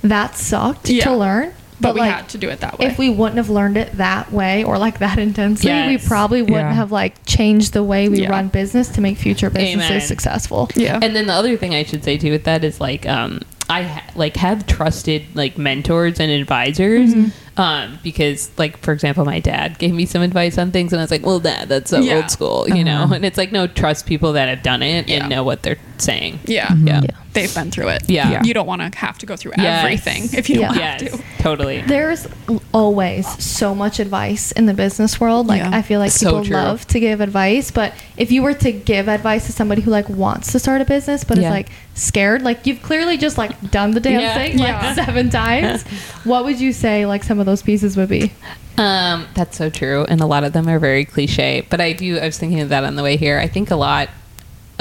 [0.03, 1.05] that sucked Yeah.
[1.05, 1.53] to learn.
[1.81, 2.85] But, we like, had to do it that way.
[2.87, 6.59] if we wouldn't have learned it that way or like that intensely, we probably wouldn't
[6.69, 6.73] Yeah.
[6.73, 8.29] have like changed the way we Yeah.
[8.29, 10.01] run business to make future businesses Amen.
[10.01, 10.69] successful.
[10.75, 13.41] yeah, And then the other thing I should say too with that is like, um,
[13.69, 17.61] I ha- like have trusted like mentors and advisors, Mm-hmm.
[17.61, 21.03] um, because like for example, my dad gave me some advice on things, and I
[21.03, 22.15] was like, well, dad, that's so Yeah.
[22.17, 23.03] old school, you know.
[23.03, 23.13] Uh-huh.
[23.15, 25.17] And it's like, no, trust people that have done it Yeah.
[25.21, 26.39] and know what they're saying.
[26.45, 27.01] yeah, Yeah.
[27.03, 27.09] Yeah.
[27.33, 28.03] They've been through it.
[28.09, 28.29] Yeah.
[28.29, 28.43] Yeah.
[28.43, 29.83] you don't want to have to go through Yes.
[29.83, 30.91] everything if you don't Yeah.
[30.97, 31.23] have Yes, to.
[31.43, 31.81] totally.
[31.81, 32.27] There's
[32.73, 35.47] always so much advice in the business world.
[35.47, 35.69] Like Yeah.
[35.73, 36.55] I feel like people true.
[36.55, 40.09] love to give advice, but if you were to give advice to somebody who like
[40.09, 41.47] wants to start a business but Yeah.
[41.47, 44.33] is like scared, like you've clearly just like done the damn Yeah.
[44.33, 44.93] thing like Yeah.
[44.95, 45.83] seven times,
[46.23, 48.31] what would you say like some of those pieces would be?
[48.77, 51.65] Um, that's so true, and a lot of them are very cliche.
[51.69, 52.17] But I do.
[52.19, 53.37] I was thinking of that on the way here.
[53.37, 54.09] I think a lot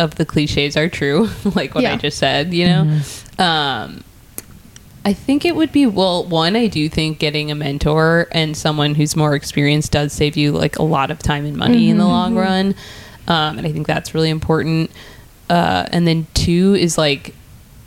[0.01, 2.53] of the cliches are true, like what I just said.
[2.53, 3.01] You know,
[3.39, 4.03] um,
[5.05, 6.25] I think it would be well.
[6.25, 10.53] One, I do think getting a mentor and someone who's more experienced does save you
[10.53, 12.75] like a lot of time and money in the long run,
[13.29, 14.91] um, and I think that's really important.
[15.49, 17.35] Uh, and then two is like,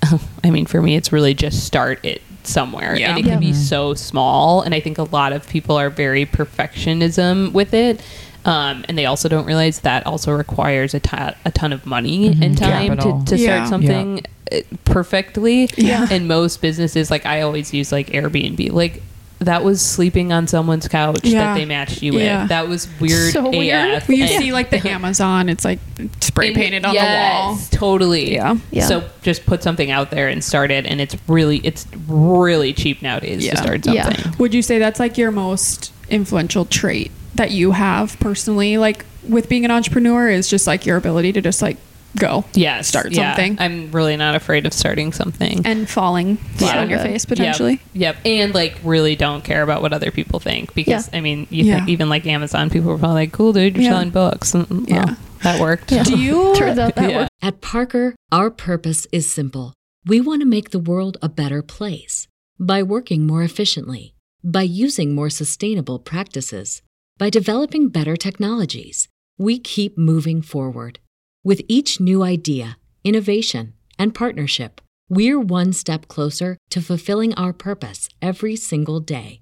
[0.44, 3.12] I mean, for me, it's really just start it somewhere, Yeah.
[3.12, 3.52] and it can Yeah.
[3.52, 4.62] be so small.
[4.64, 8.02] And I think a lot of people are very perfectionism with it.
[8.46, 12.28] Um, and they also don't realize that also requires a ton- a ton of money
[12.28, 13.24] and time to, Capital.
[13.24, 13.56] to Yeah.
[13.66, 15.70] start something uh perfectly.
[15.78, 16.08] Yeah.
[16.12, 19.02] And most businesses, like I always use like Airbnb, like
[19.40, 21.42] that was sleeping on someone's couch Yeah.
[21.54, 22.42] that they matched you Yeah.
[22.44, 22.50] with.
[22.50, 23.34] That was weird.
[23.34, 23.92] So weird.
[23.98, 24.08] AF.
[24.10, 25.80] Well, you And- see like the Amazon, it's like
[26.22, 27.92] spray and- painted on yes, the wall.
[27.98, 28.34] Totally.
[28.34, 28.56] Yeah.
[28.72, 28.86] Yeah.
[28.88, 33.02] So just put something out there and start it, and it's really it's really cheap
[33.02, 33.52] nowadays Yeah.
[33.52, 34.04] to start something.
[34.04, 34.36] the wall.
[34.40, 39.50] Would you say that's like your most influential trait that you have personally, like with
[39.50, 41.78] being an entrepreneur, is just like your ability to just like
[42.18, 43.32] go, Yeah, start yeah.
[43.36, 45.66] something, I'm really not afraid of starting something.
[45.66, 47.08] and falling flat So on your good.
[47.08, 47.82] face potentially.
[47.94, 48.18] Yep.
[48.18, 48.18] yep.
[48.26, 51.18] And like really don't care about what other people think because Yeah.
[51.18, 51.78] I mean, you Yeah.
[51.78, 53.90] think even like Amazon, people are probably like, "Cool, dude, you're Yeah.
[53.92, 55.16] selling books." Mm, mm, Yeah.
[55.42, 55.88] that worked.
[55.88, 57.18] Do you Turns out that Yeah.
[57.22, 57.32] worked.
[57.42, 59.74] At Parker, our purpose is simple.
[60.06, 62.28] We want to make the world a better place
[62.60, 66.82] by working more efficiently, by using more sustainable practices,
[67.18, 69.08] by developing better technologies.
[69.38, 71.00] We keep moving forward.
[71.44, 78.10] With each new idea, innovation, and partnership, we're one step closer to fulfilling our purpose
[78.22, 79.42] every single day.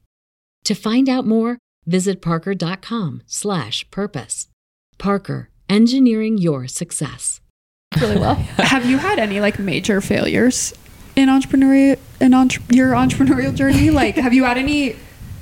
[0.65, 4.47] To find out more, visit parker.com/purpose.
[4.97, 7.39] Parker, engineering your success.
[7.99, 8.35] really well.
[8.57, 10.73] have you had any like major failures
[11.15, 13.89] in entrepreneurial in entre- your entrepreneurial journey?
[13.89, 14.95] Like, have you had any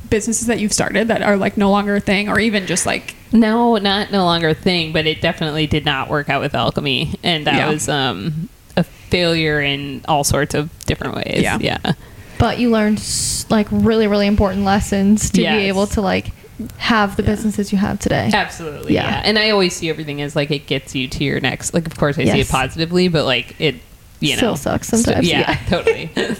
[0.10, 3.16] businesses that you've started that are like no longer a thing, or even just like
[3.32, 7.16] No, not no longer a thing, but it definitely did not work out with alchemy,
[7.24, 7.70] and that Yeah.
[7.70, 11.42] was um, a failure in all sorts of different ways.
[11.44, 11.58] Yeah.
[11.60, 11.94] yeah.
[12.38, 13.02] But you learned
[13.50, 15.56] like really, really important lessons to Yes.
[15.56, 16.32] be able to like
[16.78, 18.30] have the businesses you have today.
[18.34, 19.06] Absolutely, Yeah.
[19.10, 19.22] yeah.
[19.26, 21.74] And I always see everything as like it gets you to your next.
[21.74, 23.76] Like, of course, I see it positively, but like it,
[24.20, 25.56] you Still sucks st- sometimes, yeah, yeah.
[25.70, 26.10] totally.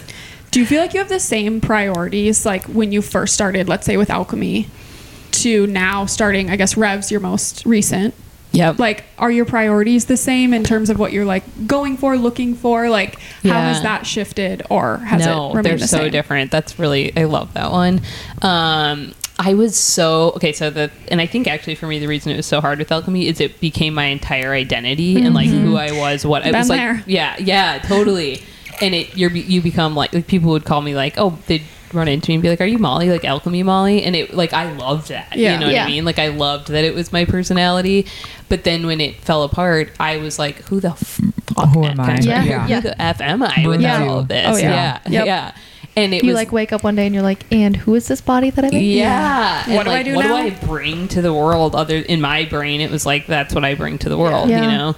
[0.50, 3.86] Do you feel like you have the same priorities like when you first started, let's
[3.86, 4.68] say with alchemy,
[5.32, 8.14] to now starting, I guess Revs, your most recent?
[8.52, 8.78] yep.
[8.78, 12.54] Like, are your priorities the same in terms of what you're like going for, looking
[12.54, 12.88] for?
[12.88, 16.10] Like, how has that shifted or has no, it remained they're the so same?
[16.10, 16.50] different.
[16.50, 18.00] That's really I love that one.
[18.42, 20.52] Um, I was so okay.
[20.52, 22.92] So the and I think actually for me the reason it was so hard with
[22.92, 26.58] alchemy is it became my entire identity and like who I was, what I Been
[26.58, 27.04] was like.
[27.06, 28.42] Yeah, yeah, totally.
[28.80, 31.62] And it you're you become like like people would call me like oh they'd
[31.92, 34.52] run into me and be like are you Molly like alchemy Molly and it like
[34.52, 35.54] I loved that Yeah.
[35.54, 35.84] you know what Yeah.
[35.84, 38.06] I mean like I loved that it was my personality
[38.48, 42.18] but then when it fell apart I was like who the fuck Who am I?
[42.20, 42.44] Yeah.
[42.44, 42.80] Yeah.
[42.80, 44.04] who the f am I with Yeah.
[44.06, 45.00] all of this Oh, yeah.
[45.04, 45.26] yeah Yep.
[45.26, 45.52] yeah
[45.96, 48.06] and it you was like wake up one day and you're like, and who is
[48.06, 48.82] this body that I made?
[48.96, 49.64] yeah.
[49.66, 50.36] And, What do I do What now?
[50.40, 51.74] do I bring to the world?
[51.74, 54.48] Other in my brain, it was like that's what I bring to the world.
[54.48, 54.62] Yeah.
[54.62, 54.96] You know.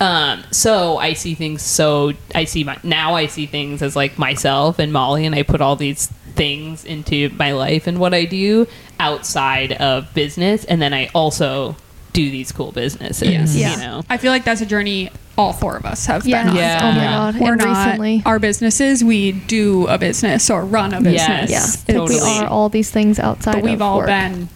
[0.00, 4.18] Um, so I see things so I see my now I see things as like
[4.18, 8.24] myself and Molly and I put all these things into my life and what I
[8.24, 8.66] do
[8.98, 11.76] outside of business and then I also
[12.12, 13.28] do these cool businesses.
[13.30, 13.54] Yes.
[13.56, 13.72] Yeah.
[13.72, 14.02] You know.
[14.08, 16.44] I feel like that's a journey all four of us have Yes.
[16.44, 16.56] been on.
[16.56, 16.78] Yeah.
[16.82, 17.10] Oh my Yeah.
[17.32, 17.40] god.
[17.40, 18.22] We're and not recently.
[18.26, 19.04] our businesses.
[19.04, 21.50] We do a business or run a business.
[21.50, 21.84] Yes.
[21.88, 21.94] yeah.
[21.94, 24.06] Yeah, Like we are all these things outside but we've all work.
[24.06, 24.48] been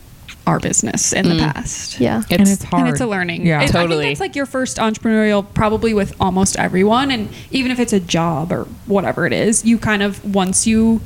[0.46, 1.52] our business in the mm.
[1.52, 1.98] past.
[2.00, 2.22] Yeah.
[2.30, 2.80] and it's hard.
[2.82, 3.46] And it's a learning.
[3.46, 3.62] Yeah.
[3.62, 4.04] It- I Totally.
[4.04, 7.10] think that's like your first entrepreneurial, probably with almost everyone.
[7.10, 11.00] And even if it's a job or whatever it is, you kind of, once you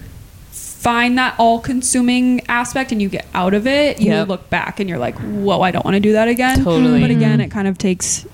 [0.50, 4.28] find that all consuming aspect and you get out of it, you Yep.
[4.28, 6.64] look back and you're like, whoa, I don't want to do that again.
[6.64, 7.00] Totally.
[7.00, 7.44] But again, mm.
[7.44, 8.26] it kind of takes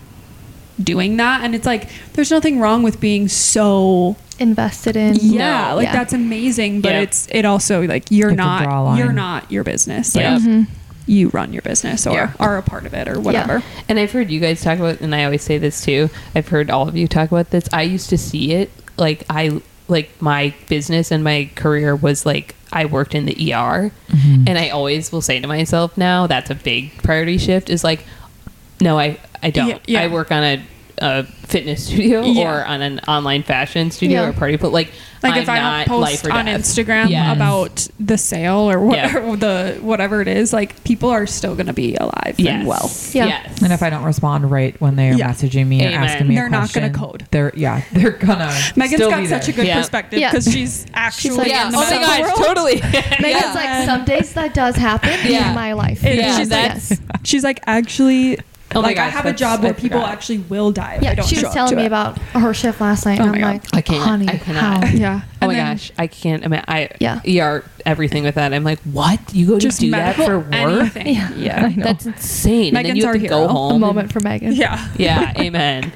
[0.83, 1.43] doing that.
[1.43, 5.15] And it's like, there's nothing wrong with being so Invested in.
[5.21, 5.77] yeah, No.
[5.77, 5.93] like Yeah.
[5.93, 7.01] that's amazing, but Yeah.
[7.03, 8.99] it's it also like you're You have draw not line.
[8.99, 10.15] you're not your business.
[10.17, 10.65] Like Yeah.
[11.07, 12.33] You run your business or Yeah.
[12.41, 13.63] are a part of it or whatever.
[13.89, 16.09] And I've heard you guys talk about, and I always say this too.
[16.35, 17.69] I've heard all of you talk about this.
[17.73, 22.55] I used to see it like I like my business and my career was like
[22.73, 24.45] I worked in the ER, Mm-hmm.
[24.49, 27.69] and I always will say to myself now that's a big priority shift.
[27.69, 28.05] Is like,
[28.81, 29.69] no, I I don't.
[29.69, 30.01] Yeah, yeah.
[30.03, 30.63] I work on a,
[30.99, 32.61] a fitness studio Yeah.
[32.61, 34.29] or on an online fashion studio Yeah.
[34.29, 36.61] or party, but like Like I'm if I don't post on death.
[36.61, 37.35] Instagram Yes.
[37.37, 39.35] about the sale or what, Yeah.
[39.37, 42.55] the whatever it is, like people are still going to be alive yes.
[42.55, 42.91] and well.
[43.13, 43.27] Yeah.
[43.27, 43.63] Yes.
[43.63, 45.31] And if I don't respond right when they're Yeah.
[45.31, 45.95] messaging me Amen.
[45.95, 47.27] or asking me They're a not gonna question, code.
[47.31, 48.53] They're yeah, they're gonna.
[48.77, 49.79] Megan's still got be such a good Yeah.
[49.79, 50.31] perspective Yeah.
[50.31, 51.69] because she's actually like, yeah.
[51.69, 52.47] in Oh my medical gosh, world.
[52.47, 52.81] totally.
[53.21, 55.49] Megan's like, some days that does happen Yeah.
[55.51, 56.05] in my life.
[56.05, 58.39] It- Yeah, she's that's- like, she's like actually.
[58.75, 60.13] Oh my like I have a job where I people forgot.
[60.13, 60.95] actually will die.
[60.95, 61.87] If I Yeah, don't she was telling me it.
[61.87, 63.53] about her shift last night, Oh and I'm God.
[63.53, 64.03] like, I can't.
[64.03, 64.85] honey, I cannot.
[64.85, 64.91] how?
[64.97, 65.21] Yeah.
[65.25, 66.45] Oh And my then gosh, I can't.
[66.45, 67.21] I mean, I Yeah.
[67.27, 68.53] ER everything with that.
[68.53, 69.21] I'm like, what?
[69.33, 70.53] You go Just to do that medical for work?
[70.97, 71.07] anything.
[71.15, 71.29] Yeah.
[71.37, 71.69] Yeah.
[71.77, 72.69] That's insane.
[72.69, 73.49] and then Megan's you have our to go hero.
[73.53, 73.73] home.
[73.75, 74.53] A moment for Megan.
[74.55, 74.89] Yeah.
[74.97, 75.33] yeah.
[75.39, 75.93] Amen.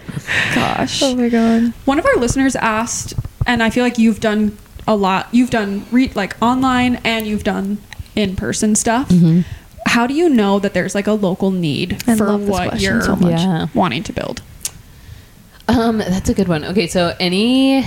[0.55, 1.03] Gosh.
[1.03, 1.73] Oh my god.
[1.85, 3.15] One of our listeners asked,
[3.47, 5.29] and I feel like you've done a lot.
[5.33, 7.79] You've done re- like online and you've done
[8.15, 9.09] in person stuff.
[9.09, 9.41] Mm-hmm.
[9.89, 13.17] How do you know that there's like a local need I for what you're so
[13.17, 13.41] much.
[13.41, 13.69] Yeah.
[13.75, 14.43] wanting to build?
[15.67, 16.65] Um, that's a good one.
[16.65, 17.87] Okay, so any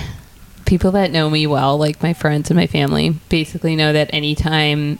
[0.66, 4.98] people that know me well, like my friends and my family, basically know that anytime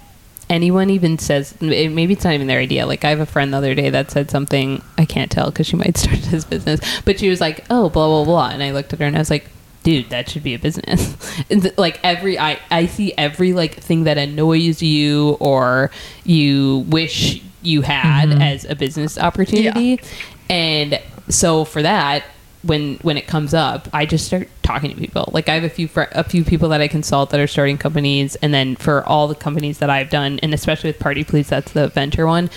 [0.51, 2.87] anyone even says maybe it's not even their idea.
[2.87, 5.67] Like I have a friend the other day that said something I can't tell because
[5.67, 8.71] she might start his business, but she was like, "Oh, blah blah blah," and I
[8.73, 9.49] looked at her and I was like.
[9.83, 11.17] Dude, that should be a business.
[11.77, 15.91] Like every, I, I see every like thing that annoys you or
[16.25, 18.43] you wish you had mm-hmm.
[18.43, 20.01] as a business opportunity.
[20.49, 22.25] And so for that,
[22.63, 25.29] when when it comes up, I just start talking to people.
[25.33, 27.79] Like I have a few fr- a few people that I consult that are starting
[27.79, 31.49] companies, and then for all the companies that I've done, and especially with Party Please,
[31.49, 32.51] that's the venture one.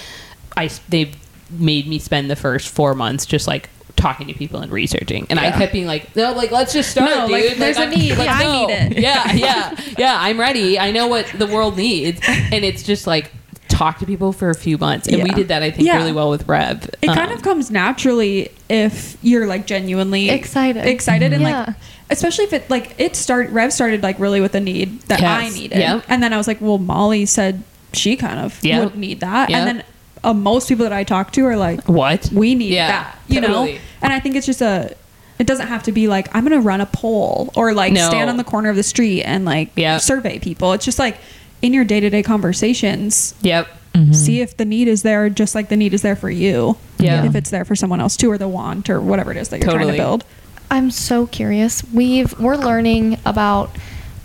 [0.55, 1.11] I they
[1.49, 5.25] made me spend the first four months just like talking to people and researching.
[5.29, 7.58] And I kept being like, no, like let's just start, No, like, dude.
[7.58, 8.17] there's a I'm- need.
[8.17, 8.97] let's Yeah, I need it.
[9.05, 10.17] Yeah, yeah, yeah.
[10.19, 10.77] I'm ready.
[10.79, 13.31] I know what the world needs, and it's just like
[13.67, 15.97] talk to people for a few months, and we did that I think Yeah.
[15.97, 16.89] really well with Rev.
[17.01, 20.86] It kind Um, of comes naturally if you're like genuinely Excited.
[20.86, 21.65] excited, and Yeah.
[21.67, 21.75] like,
[22.10, 25.49] especially if it like it start Rev started like really with a need that I
[25.49, 26.03] needed, Yep.
[26.10, 28.84] and then I was like, well, Molly said she kind of Yep.
[28.84, 29.60] would need that, Yep.
[29.60, 29.84] and then
[30.25, 33.39] uh, most people that I talk to are like, what we need Yeah, that, you
[33.41, 33.65] know,
[34.01, 34.95] and I think it's just a.
[35.38, 38.07] It doesn't have to be like I'm gonna run a poll or like No.
[38.07, 39.97] stand on the corner of the street and like Yeah.
[39.97, 40.71] survey people.
[40.73, 41.17] It's just like
[41.61, 43.67] in your day to day conversations, Yep.
[44.11, 47.25] see if the need is there just like the need is there for you Yeah.
[47.25, 49.61] if it's there for someone else too or the want or whatever it is that
[49.61, 50.23] you're trying to build
[50.71, 51.83] I'm so curious.
[51.93, 53.75] We've we're learning about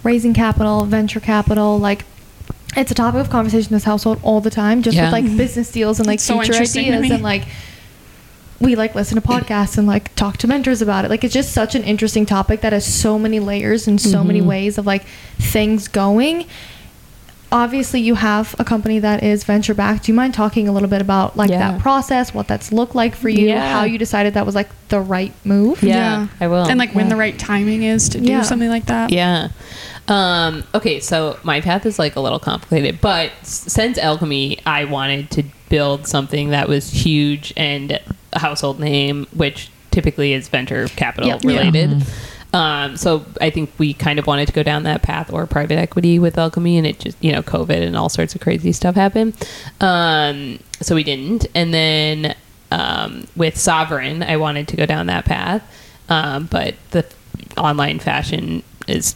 [0.03, 2.05] raising capital, venture capital, like
[2.77, 5.05] it's a topic of conversation in this household all the time, just Yeah.
[5.05, 7.45] with like business deals and like It's so future interesting ideas and like
[8.61, 11.09] we like listen to podcasts and like talk to mentors about it.
[11.11, 14.41] Like it's just such an interesting topic that has so many layers and so many
[14.41, 14.49] mm-hmm.
[14.49, 15.05] ways of like
[15.39, 16.45] things going.
[17.53, 20.05] Obviously, you have a company that is venture backed.
[20.05, 21.73] Do you mind talking a little bit about like Yeah.
[21.73, 23.73] that process, what that's looked like for you, Yeah.
[23.73, 25.83] how you decided that was like the right move?
[25.83, 26.65] Yeah, I will.
[26.67, 28.43] and like when the right timing is to do Yeah.
[28.43, 29.49] something like that Yeah.
[30.11, 35.31] Um, okay, so my path is like a little complicated, but since Alchemy, I wanted
[35.31, 38.01] to build something that was huge and
[38.33, 41.45] a household name, which typically is venture capital Yep.
[41.45, 41.51] Yeah.
[41.59, 42.05] related.
[42.53, 45.79] Um, so I think we kind of wanted to go down that path or private
[45.79, 48.97] equity with Alchemy, and it just you know COVID and all sorts of crazy stuff
[48.97, 49.35] happened.
[49.81, 52.35] Um, so we didn't, and then
[52.73, 55.63] um, with Sovereign, I wanted to go down that path,
[56.09, 57.07] um, but the
[57.57, 59.15] online fashion is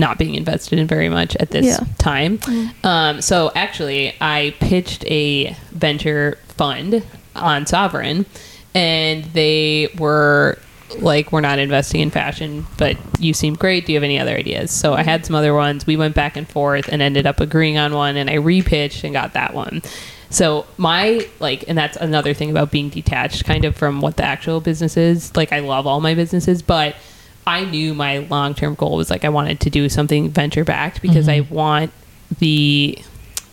[0.00, 1.78] not being invested in very much at this Yeah.
[1.98, 2.40] time.
[2.82, 7.02] Um, so actually, I pitched a venture fund
[7.36, 8.26] on Sovereign,
[8.74, 10.58] and they were
[10.98, 13.86] like, "We're not investing in fashion, but you seem great.
[13.86, 15.86] Do you have any other ideas?" So I had some other ones.
[15.86, 19.12] We went back and forth and ended up agreeing on one, and I repitched and
[19.12, 19.82] got that one.
[20.30, 24.24] So my like, and that's another thing about being detached, kind of from what the
[24.24, 25.36] actual business is.
[25.36, 26.94] Like, I love all my businesses, but
[27.50, 31.02] I knew my long term goal was like I wanted to do something venture backed
[31.02, 31.54] because I mm-hmm.
[31.54, 31.92] want
[32.38, 32.96] the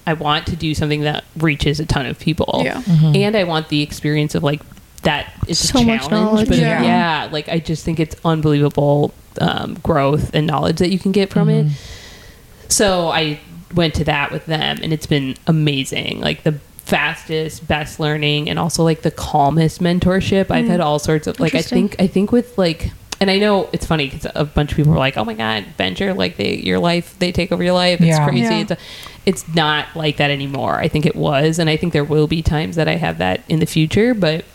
[0.05, 2.61] I want to do something that reaches a ton of people.
[2.63, 2.81] Yeah.
[2.81, 3.15] Mm-hmm.
[3.15, 4.61] And I want the experience of like
[5.01, 6.47] that it's So a much challenge, knowledge.
[6.47, 6.83] but Yeah.
[6.83, 7.29] yeah.
[7.31, 11.49] like I just think it's unbelievable um, growth and knowledge that you can get from
[11.49, 11.65] it.
[11.65, 12.69] Mm-hmm.
[12.69, 13.39] So I
[13.73, 16.21] went to that with them and it's been amazing.
[16.21, 20.51] Like the fastest, best learning and also like the calmest mentorship.
[20.51, 23.69] I've had all sorts of like I think I think with like and I know
[23.73, 26.13] it's funny because a bunch of people were like, "Oh my god, venture!
[26.13, 27.99] Like they, your life, they take over your life.
[28.01, 28.27] It's Yeah.
[28.27, 28.59] crazy." Yeah.
[28.61, 28.77] It's, a,
[29.25, 30.75] it's not like that anymore.
[30.77, 33.41] I think it was, and I think there will be times that I have that
[33.49, 34.13] in the future.
[34.13, 34.45] But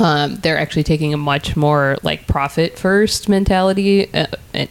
[0.00, 4.08] um, they're actually taking a much more like profit first mentality.
[4.14, 4.26] Uh,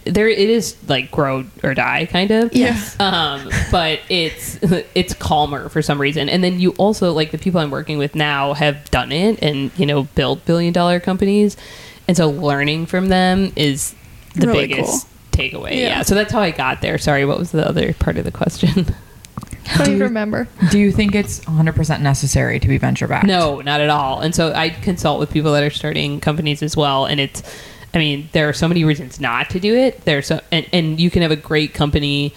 [0.05, 2.53] there, it is like grow or die kind of.
[2.55, 2.97] Yes.
[2.99, 4.57] Um, but it's
[4.95, 6.29] it's calmer for some reason.
[6.29, 9.69] And then you also like the people I'm working with now have done it and
[9.77, 11.57] you know built billion dollar companies,
[12.07, 13.95] and so learning from them is
[14.35, 15.71] the Really biggest takeaway.
[15.71, 15.77] Yeah.
[15.87, 16.01] Yeah.
[16.03, 16.97] So that's how I got there.
[16.97, 18.93] Sorry, what was the other part of the question?
[19.69, 20.47] I don't even remember.
[20.71, 23.27] Do you think it's 100% necessary to be venture backed?
[23.27, 24.21] No, not at all.
[24.21, 27.05] And so I consult with people that are starting companies as well.
[27.05, 27.43] And it's,
[27.93, 30.01] I mean, there are so many reasons not to do it.
[30.05, 32.33] There's so, and, and you can have a great company,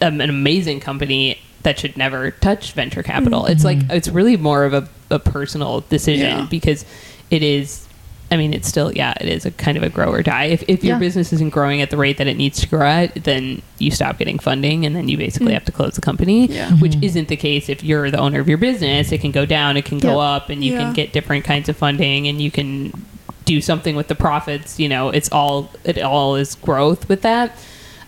[0.00, 3.44] um, an amazing company that should never touch venture capital.
[3.46, 6.46] It's like, it's really more of a, a personal decision Yeah.
[6.48, 6.84] because
[7.30, 7.86] it is,
[8.30, 10.46] I mean, it's still, yeah, it is a kind of a grow or die.
[10.46, 11.00] If, if your Yeah.
[11.00, 14.18] business isn't growing at the rate that it needs to grow at, then you stop
[14.18, 15.54] getting funding and then you basically mm.
[15.54, 16.72] have to close the company, Yeah.
[16.72, 17.04] which mm-hmm.
[17.04, 19.12] isn't the case if you're the owner of your business.
[19.12, 20.18] It can go down, it can go Yep.
[20.18, 20.78] up, and you Yeah.
[20.80, 22.92] can get different kinds of funding and you can
[23.44, 24.80] do something with the profits.
[24.80, 27.56] You know, it's all, it all is growth with that.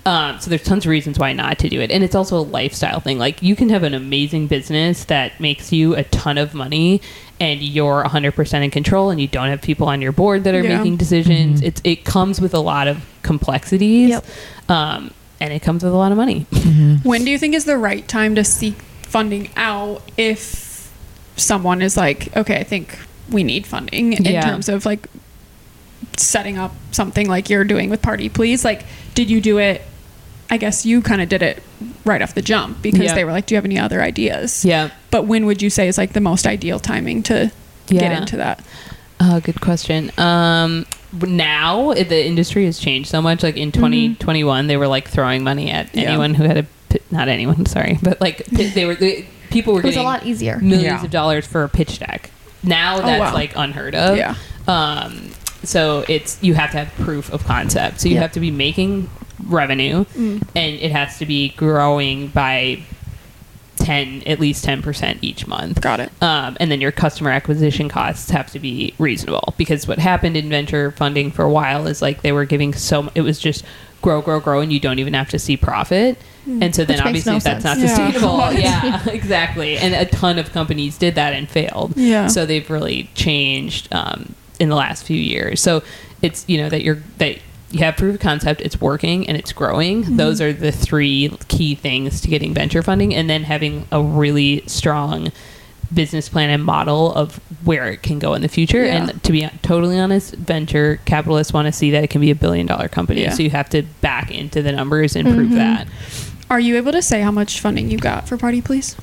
[0.07, 2.41] Um, so there's tons of reasons why not to do it, and it's also a
[2.43, 3.19] lifestyle thing.
[3.19, 7.03] Like you can have an amazing business that makes you a ton of money,
[7.41, 10.63] and you're 100% in control, and you don't have people on your board that are
[10.65, 10.79] Yeah.
[10.79, 11.61] making decisions.
[11.61, 14.25] It's it comes with a lot of complexities, Yep.
[14.71, 16.47] um, and it comes with a lot of money.
[17.03, 20.91] when do you think is the right time to seek funding out if
[21.37, 22.99] someone is like okay i think
[23.31, 24.41] we need funding in Yeah.
[24.43, 25.07] terms of like
[26.19, 29.83] setting up something like you're doing with party please like did you do it
[30.51, 31.63] i guess you kind of did it
[32.05, 33.15] right off the jump because Yeah.
[33.15, 34.91] they were like do you have any other ideas Yeah.
[35.11, 37.53] but when would you say is like the most ideal timing to
[37.87, 38.65] get into that
[39.21, 40.13] Oh, good question.
[40.17, 43.43] Um, now the industry has changed so much.
[43.43, 46.11] Like in 2021, they were like throwing money at Yeah.
[46.11, 46.67] anyone who had a
[47.11, 50.25] not anyone, sorry, but like they were they, people were It was a getting lot
[50.25, 50.59] easier.
[50.61, 51.05] millions Yeah.
[51.05, 52.31] of dollars for a pitch deck.
[52.63, 53.35] now that's wow.
[53.35, 54.17] like unheard of.
[54.17, 54.37] Yeah.
[54.69, 55.31] Um,
[55.63, 58.01] so it's you have to have proof of concept.
[58.01, 59.11] So you have to be making
[59.47, 60.43] revenue, Mm.
[60.57, 62.81] and it has to be growing by
[63.77, 65.81] ten, at least ten percent each month.
[65.81, 66.11] Got it.
[66.21, 70.49] Um, and then your customer acquisition costs have to be reasonable because what happened in
[70.49, 73.65] venture funding for a while is like they were giving so it was just
[74.03, 76.19] grow, grow, grow, and you don't even have to see profit.
[76.47, 77.79] And so then Which obviously no that's not.
[77.79, 77.87] Yeah.
[77.89, 78.39] sustainable.
[78.59, 79.77] Yeah, exactly.
[79.77, 81.95] And a ton of companies did that and failed.
[81.97, 82.29] Yeah.
[82.29, 85.61] So they've really changed um, in the last few years.
[85.61, 85.83] So
[86.23, 87.39] it's you know that you're that
[87.71, 90.05] you have proof of concept, it's working and it's growing.
[90.05, 90.17] Mm-hmm.
[90.17, 94.63] Those are the three key things to getting venture funding, and then having a really
[94.67, 95.33] strong
[95.93, 98.85] business plan and model of where it can go in the future.
[98.85, 98.97] Yeah.
[98.97, 102.35] And to be totally honest, venture capitalists want to see that it can be a
[102.35, 103.23] billion dollar company.
[103.23, 103.33] Yeah.
[103.33, 105.57] So you have to back into the numbers and prove mm-hmm.
[105.57, 105.89] that.
[106.51, 108.97] Are you able to say how much funding you got for Party Please?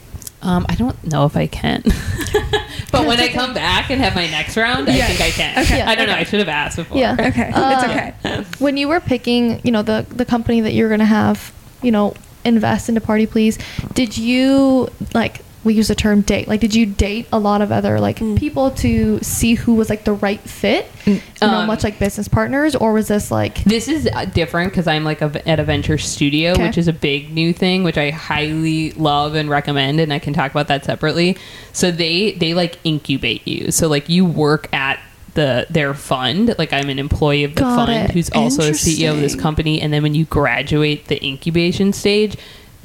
[0.45, 1.81] Um, I don't know if I can.
[2.91, 5.63] but when I come back and have my next round, I think I can.
[5.65, 5.81] Okay.
[5.81, 6.13] I don't know.
[6.13, 6.97] I should have asked before.
[6.97, 7.15] Yeah.
[7.19, 8.43] Okay, Uh, it's okay.
[8.63, 12.13] when you were picking, you know, the the company that you're gonna have, you know,
[12.43, 13.57] invest into Party Please,
[13.95, 16.47] did you like we use the term date?
[16.47, 18.37] Like, did you date a lot of other like Mm.
[18.37, 20.85] people to see who was like the right fit?
[21.05, 24.71] you know, um, much like business partners, or was this like This is uh, different
[24.71, 26.67] because I'm like a, at a venture studio, Okay.
[26.67, 30.33] which is a big new thing, which I highly love and recommend, and I can
[30.33, 31.37] talk about that separately.
[31.73, 33.71] So they they like incubate you.
[33.71, 34.99] So like you work at
[35.33, 36.55] the their fund.
[36.57, 38.11] Like I'm an employee of the Got fund, it.
[38.11, 42.37] who's also a CEO of this company, and then when you graduate the incubation stage,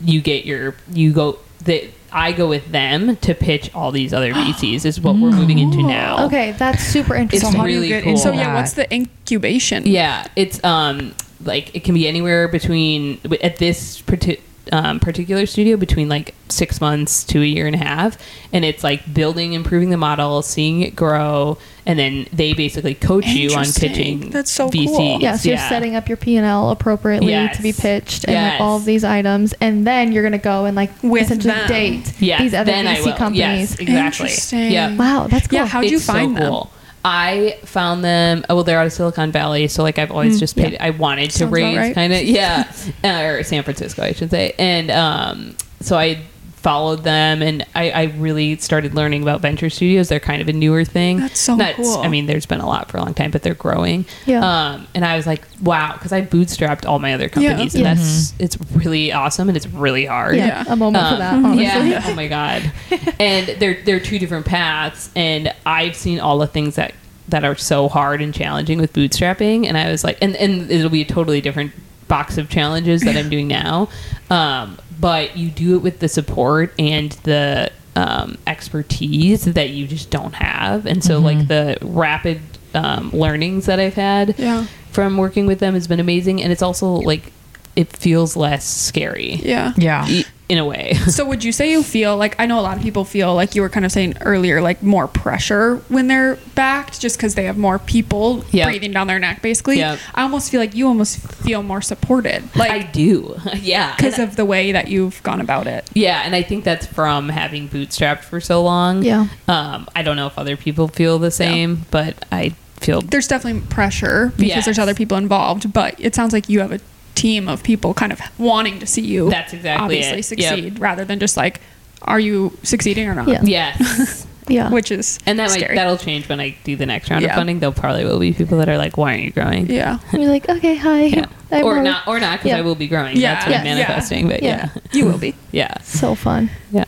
[0.04, 1.88] you get your you go the.
[2.12, 4.84] I go with them to pitch all these other VCs.
[4.84, 6.26] Is what we're moving into now.
[6.26, 6.52] okay?
[6.52, 7.48] That's super interesting.
[7.48, 8.16] It's how do you really get cool.
[8.16, 9.86] So yeah, what's the incubation?
[9.86, 14.40] Yeah, it's um like it can be anywhere between at this parti-
[14.72, 18.16] um, particular studio between like six months to a year and a half,
[18.52, 23.26] and it's like building, improving the model, seeing it grow, and then they basically coach
[23.26, 24.30] you on pitching.
[24.30, 24.86] That's so VCs.
[24.86, 25.20] cool.
[25.20, 28.60] Yeah, so you're setting up your P and L appropriately to be pitched and like
[28.60, 31.68] all of these items, and then you're gonna go and like With essentially them.
[31.68, 33.12] date Yes, these other then I VC will.
[33.14, 33.38] companies.
[33.38, 33.96] Yes, exactly.
[34.26, 34.70] Interesting.
[34.72, 34.96] Yeah.
[34.96, 35.58] Wow, that's cool.
[35.58, 36.52] Yeah, how'd you find so them?
[36.52, 36.70] Cool.
[37.04, 38.44] I found them.
[38.48, 40.76] Oh, well, they're out of Silicon Valley, so like I've always just paid.
[40.80, 41.94] I wanted to Sounds raise right.
[41.94, 42.70] kind of yeah,
[43.02, 46.20] uh, or San Francisco, I should say, and um, so I
[46.62, 50.08] followed them, and I, I really started learning about venture studios.
[50.08, 51.18] They're kind of a newer thing.
[51.20, 51.98] That's so cool.
[51.98, 54.04] I mean, there's been a lot for a long time, but they're growing.
[54.26, 54.40] Yeah.
[54.72, 57.94] Um, and I was like, wow, because I bootstrapped all my other companies, and Yeah.
[57.94, 60.36] that's it's really awesome, and it's really hard.
[60.36, 60.72] yeah, Yeah.
[60.72, 61.34] a moment for that.
[61.34, 61.90] Um, Honestly.
[61.90, 62.04] Yeah.
[62.06, 62.72] Oh my god.
[63.18, 66.94] and they're they're two different paths, and I've seen all the things that
[67.28, 70.90] that are so hard and challenging with bootstrapping, and I was like, and and it'll
[70.90, 71.72] be a totally different
[72.08, 73.88] box of challenges that I'm doing now.
[74.30, 80.10] Um, but you do it with the support and the um, expertise that you just
[80.10, 82.40] don't have, and so like the rapid
[82.74, 84.66] um, learnings that I've had Yeah.
[84.92, 87.32] from working with them has been amazing, and it's also like
[87.76, 89.72] it feels less scary Yeah.
[89.76, 90.06] Yeah.
[90.50, 90.94] I- in a way.
[91.10, 93.54] So would you say you feel like I know a lot of people feel like
[93.54, 97.44] you were kind of saying earlier like more pressure when they're backed just because they
[97.44, 98.66] have more people Yeah.
[98.66, 99.78] breathing down their neck basically.
[99.78, 99.96] Yeah.
[100.14, 104.36] I almost feel like you almost feel more supported Like I do, yeah, because of
[104.36, 105.88] the way that you've gone about it.
[105.94, 109.02] yeah, and I think that's from having bootstrapped for so long.
[109.02, 109.26] Yeah.
[109.48, 113.60] Um, I don't know if other people feel the same, but I feel There's definitely
[113.68, 114.64] pressure because Yes.
[114.64, 116.80] there's other people involved, but it sounds like you have a
[117.14, 120.40] team of people kind of wanting to see you That's exactly obviously it.
[120.40, 120.50] Yep.
[120.50, 121.60] succeed rather than just like
[122.02, 123.28] are you succeeding or not?
[123.28, 123.42] Yeah.
[123.44, 124.70] yes, yeah.
[124.70, 125.74] Which is and that might scary.
[125.74, 127.30] that'll change when I do the next round Yeah.
[127.32, 127.58] of funding.
[127.60, 129.98] there'll probably will be people that are like, "Why aren't you growing?" yeah.
[130.14, 131.02] you're like, okay, hi.
[131.04, 131.26] Yeah.
[131.52, 132.56] I'm or not, or not, because Yeah.
[132.58, 133.18] I will be growing.
[133.18, 133.34] Yeah.
[133.34, 133.76] That's what I'm Yes.
[133.78, 134.28] manifesting.
[134.28, 134.70] But Yeah.
[134.74, 135.34] yeah, You will be.
[135.52, 136.48] yeah, So fun.
[136.72, 136.84] yeah.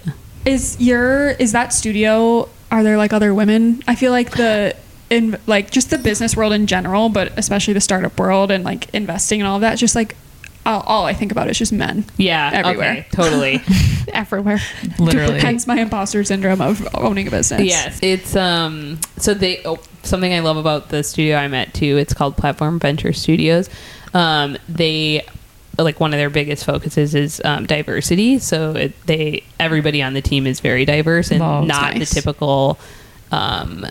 [0.46, 2.48] Is your is that studio?
[2.70, 3.82] Are there like other women?
[3.86, 4.74] I feel like the
[5.12, 8.92] in like just the business world in general, but especially the startup world and like
[8.94, 9.76] investing and all of that.
[9.76, 10.16] Just like
[10.64, 12.04] all, all I think about is just men.
[12.16, 12.90] Yeah, Everywhere.
[12.92, 13.62] Okay, totally.
[14.08, 14.58] Everywhere.
[14.98, 15.38] Literally.
[15.38, 17.62] Hence my imposter syndrome of owning a business.
[17.62, 18.98] Yes, it's um.
[19.18, 21.98] So they oh, something I love about the studio I'm at too.
[21.98, 23.68] It's called Platform Venture Studios.
[24.14, 25.26] Um, they
[25.78, 28.38] like one of their biggest focuses is um, diversity.
[28.38, 31.66] So it, they everybody on the team is very diverse and Love.
[31.66, 32.08] not Nice.
[32.10, 32.78] the typical
[33.30, 33.86] um,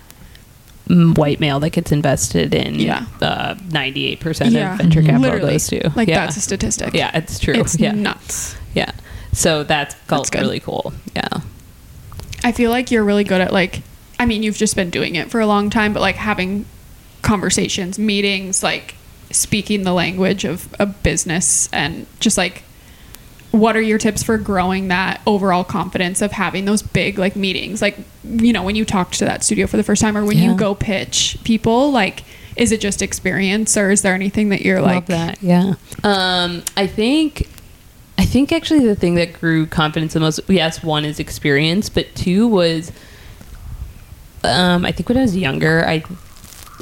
[0.88, 2.76] white male that gets invested in.
[2.76, 3.06] Yeah.
[3.22, 4.74] Uh, ninety eight percent Yeah.
[4.74, 5.52] of venture capital Literally.
[5.54, 5.90] goes to.
[5.96, 6.26] Like yeah.
[6.26, 6.94] that's a statistic.
[6.94, 7.56] yeah, it's true.
[7.56, 8.56] It's yeah, nuts.
[8.74, 8.92] yeah.
[9.34, 10.94] So that's felt That's really cool.
[11.16, 11.28] Yeah.
[12.44, 13.82] I feel like you're really good at like
[14.20, 16.66] I mean, you've just been doing it for a long time, but like having
[17.24, 18.96] conversations, meetings, like
[19.32, 22.64] speaking the language of a business and just like
[23.52, 27.82] what are your tips for growing that overall confidence of having those big like meetings?
[27.82, 30.38] Like, you know, when you talk to that studio for the first time or when
[30.38, 30.52] Yeah.
[30.52, 32.24] you go pitch people, like,
[32.56, 35.44] is it just experience or is there anything that you're Love like, that.
[35.44, 35.74] Yeah.
[36.04, 37.48] Um, I think,
[38.18, 42.14] I think actually the thing that grew confidence the most, yes, one is experience, but
[42.16, 42.92] two was,
[44.44, 46.04] um, I think when I was younger, I,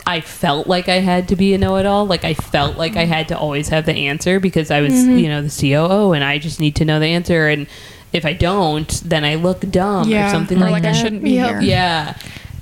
[0.05, 2.05] I felt like I had to be a know-it-all.
[2.05, 3.11] Like I felt like I mm-hmm.
[3.11, 5.17] had to always have the answer because I was, mm-hmm.
[5.17, 7.47] you know, the COO, and I just need to know the answer.
[7.47, 7.67] And
[8.13, 10.95] if I don't, then I look dumb yeah, or something or like, like that.
[10.95, 11.49] I shouldn't be Yep.
[11.49, 11.61] here?
[11.61, 12.17] Yeah.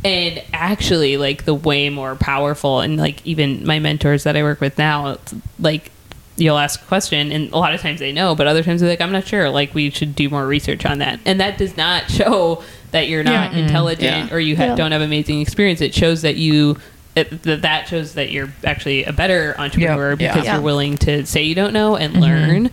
[0.05, 4.61] And actually, like the way more powerful, and like even my mentors that I work
[4.61, 5.91] with now, it's like
[6.37, 8.89] you'll ask a question, and a lot of times they know, but other times they're
[8.89, 9.49] like, I'm not sure.
[9.49, 13.23] Like we should do more research on that, and that does not show that you're
[13.23, 13.59] not Yeah.
[13.59, 14.35] intelligent Yeah.
[14.35, 14.75] or you ha- Yeah.
[14.75, 15.81] don't have amazing experience.
[15.81, 16.77] It shows that you.
[17.17, 20.33] It, that that shows that you're actually a better entrepreneur Yeah.
[20.33, 20.53] because Yeah.
[20.53, 22.69] you're willing to say you don't know and learn.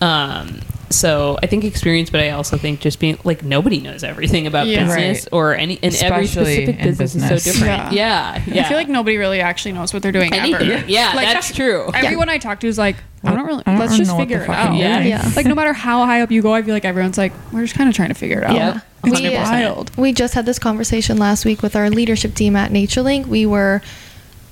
[0.00, 4.46] Um, so I think experience, but I also think just being like nobody knows everything
[4.46, 4.84] about Yeah.
[4.84, 5.28] business Right.
[5.32, 7.30] or any, and every specific business, business.
[7.32, 7.92] is so different.
[7.92, 8.36] Yeah.
[8.46, 8.64] Yeah, yeah.
[8.64, 10.70] I feel like nobody really actually knows what they're doing Anything.
[10.70, 10.84] ever.
[10.86, 11.90] Yeah, that's true.
[11.94, 13.62] Everyone I talk to is like, I don't really.
[13.66, 14.74] I don't let's really just figure it out.
[14.76, 15.00] Yeah.
[15.00, 15.30] Yeah.
[15.34, 17.74] Like no matter how high up you go, I feel like everyone's like, we're just
[17.74, 18.54] kind of trying to figure it out.
[18.54, 18.86] Yep.
[19.04, 19.96] We, Wild.
[19.96, 23.26] we just had this conversation last week with our leadership team at NatureLink.
[23.26, 23.82] We were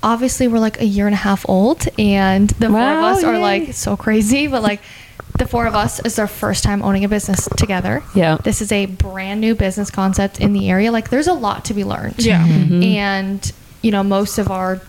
[0.01, 3.23] obviously we're like a year and a half old, and the four of Wow, us
[3.23, 4.81] are like so crazy, but like
[5.39, 8.03] the four of us is our first time owning a business together.
[8.13, 8.37] Yeah.
[8.37, 10.91] This is a brand new business concept in the area.
[10.91, 12.23] Like there's a lot to be learned.
[12.23, 12.45] Yeah.
[12.47, 12.83] Mm-hmm.
[12.83, 13.51] And
[13.81, 14.81] you know, most of our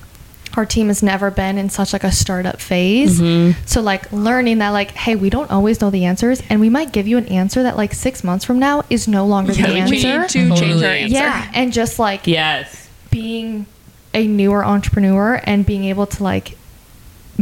[0.56, 3.20] our team has never been in such like a startup phase.
[3.20, 3.60] Mm-hmm.
[3.66, 6.92] So like learning that like, hey, we don't always know the answers and we might
[6.92, 9.72] give you an answer that like six months from now is no longer Yeah, the
[9.74, 10.48] we need answer.
[10.48, 11.14] to change our answer.
[11.14, 11.50] Yeah.
[11.54, 12.88] And just like Yes.
[13.10, 13.66] being
[14.12, 16.56] a newer entrepreneur and being able to like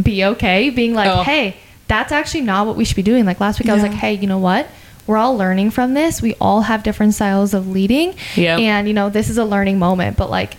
[0.01, 1.23] be okay, being like, Oh.
[1.23, 1.57] hey,
[1.89, 3.27] that's actually not what we should be doing.
[3.27, 4.67] Like last week, I was like, hey, you know what?
[5.07, 6.23] We're all learning from this.
[6.23, 8.15] We all have different styles of leading.
[8.37, 8.61] Yep.
[8.61, 10.17] And, you know, this is a learning moment.
[10.17, 10.57] But like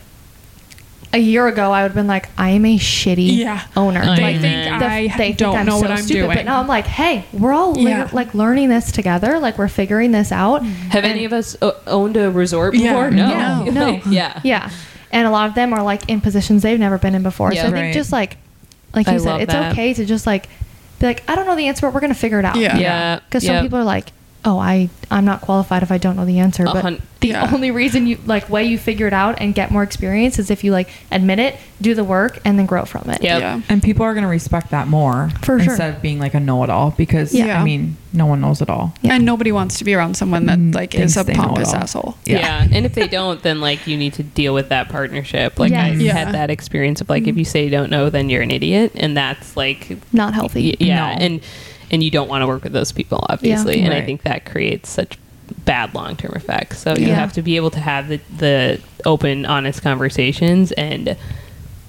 [1.14, 3.61] a year ago, I would have been like, I am a shitty Yeah.
[3.76, 4.01] owner.
[4.01, 6.22] I like, think the- I they don't I'm know so what I'm stupid.
[6.24, 6.36] doing.
[6.38, 8.09] But now I'm like, hey, we're all li- Yeah.
[8.11, 9.39] like learning this together.
[9.39, 10.64] Like we're figuring this out.
[10.66, 12.93] Have any of us o- owned a resort Yeah.
[12.93, 13.11] before?
[13.11, 13.30] No.
[13.30, 13.64] Yeah.
[13.72, 14.01] No.
[14.09, 14.39] yeah.
[14.43, 14.70] Yeah.
[15.11, 17.53] And a lot of them are like in positions they've never been in before.
[17.53, 17.64] Yeah.
[17.64, 18.38] so I think just like,
[18.95, 19.72] like you I said, it's that.
[19.74, 20.49] okay to just like
[20.99, 22.55] be like, I don't know the answer, but we're gonna figure it out.
[22.55, 22.76] Yeah.
[22.78, 23.20] Yeah.
[23.20, 24.11] Because some people are like,
[24.46, 26.66] oh, I I'm not qualified if I don't know the answer.
[26.66, 27.50] But hun- the Yeah.
[27.54, 30.64] only reason you like way you figure it out and get more experience is if
[30.64, 33.24] you like admit it, do the work, and then grow from it.
[33.24, 33.39] Yep.
[33.41, 33.62] Yeah.
[33.70, 35.72] And people are going to respect that more For sure.
[35.74, 37.62] instead of being like a know-it-all because Yeah.
[37.62, 38.94] I mean, no one knows it all.
[39.02, 39.14] Yeah.
[39.16, 41.46] And nobody wants to be around someone that Mm, like is a they know it
[41.48, 42.18] pompous asshole.
[42.26, 42.39] Yeah.
[42.39, 42.68] Yeah.
[42.72, 45.58] And if they don't, then like you need to deal with that partnership.
[45.58, 45.91] Like Yes.
[45.94, 46.14] I've Yeah.
[46.18, 48.91] had that experience of like if you say you don't know, then you're an idiot,
[48.96, 50.72] and that's like Not healthy.
[50.80, 51.26] y- yeah, No.
[51.26, 51.39] and
[51.94, 53.80] and you don't want to work with those people, obviously.
[53.80, 55.18] yeah, And I think that creates such
[55.66, 56.80] bad long term effects.
[56.80, 61.16] So you have to be able to have the the open, honest conversations, and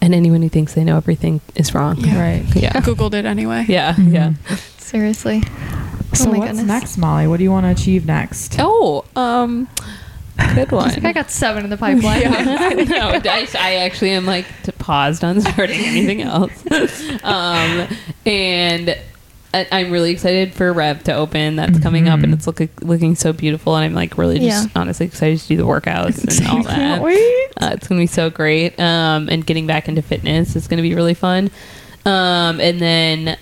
[0.01, 1.97] and anyone who thinks they know everything is wrong.
[1.99, 2.21] Yeah.
[2.21, 2.57] Right.
[2.57, 2.73] Yeah.
[2.83, 3.65] Googled it anyway.
[3.69, 3.95] Yeah.
[3.95, 4.13] Mhm.
[4.13, 4.57] Yeah.
[4.79, 5.43] Seriously.
[6.13, 6.67] So oh my what's goodness.
[6.67, 7.27] next, Molly?
[7.27, 8.57] What do you want to achieve next?
[8.61, 9.67] Oh, um,
[10.55, 10.91] good I one.
[10.91, 12.21] think I got seven in the pipeline.
[12.89, 14.45] no, I, I actually am like
[14.79, 16.53] paused on starting anything else.
[17.25, 17.89] um,
[18.27, 18.97] and
[19.55, 21.57] I, I'm really excited for Rev to open.
[21.57, 22.37] That's coming up, and Mhm.
[22.37, 23.77] it's looking looking so beautiful.
[23.77, 24.81] And I'm like really just Yeah.
[24.81, 26.75] honestly excited to do the workouts and all that.
[26.75, 27.47] Can't wait.
[27.61, 28.79] Uh, it's gonna be so great.
[28.81, 31.51] Um, and getting back into fitness is gonna be really fun.
[32.05, 33.37] Um, and then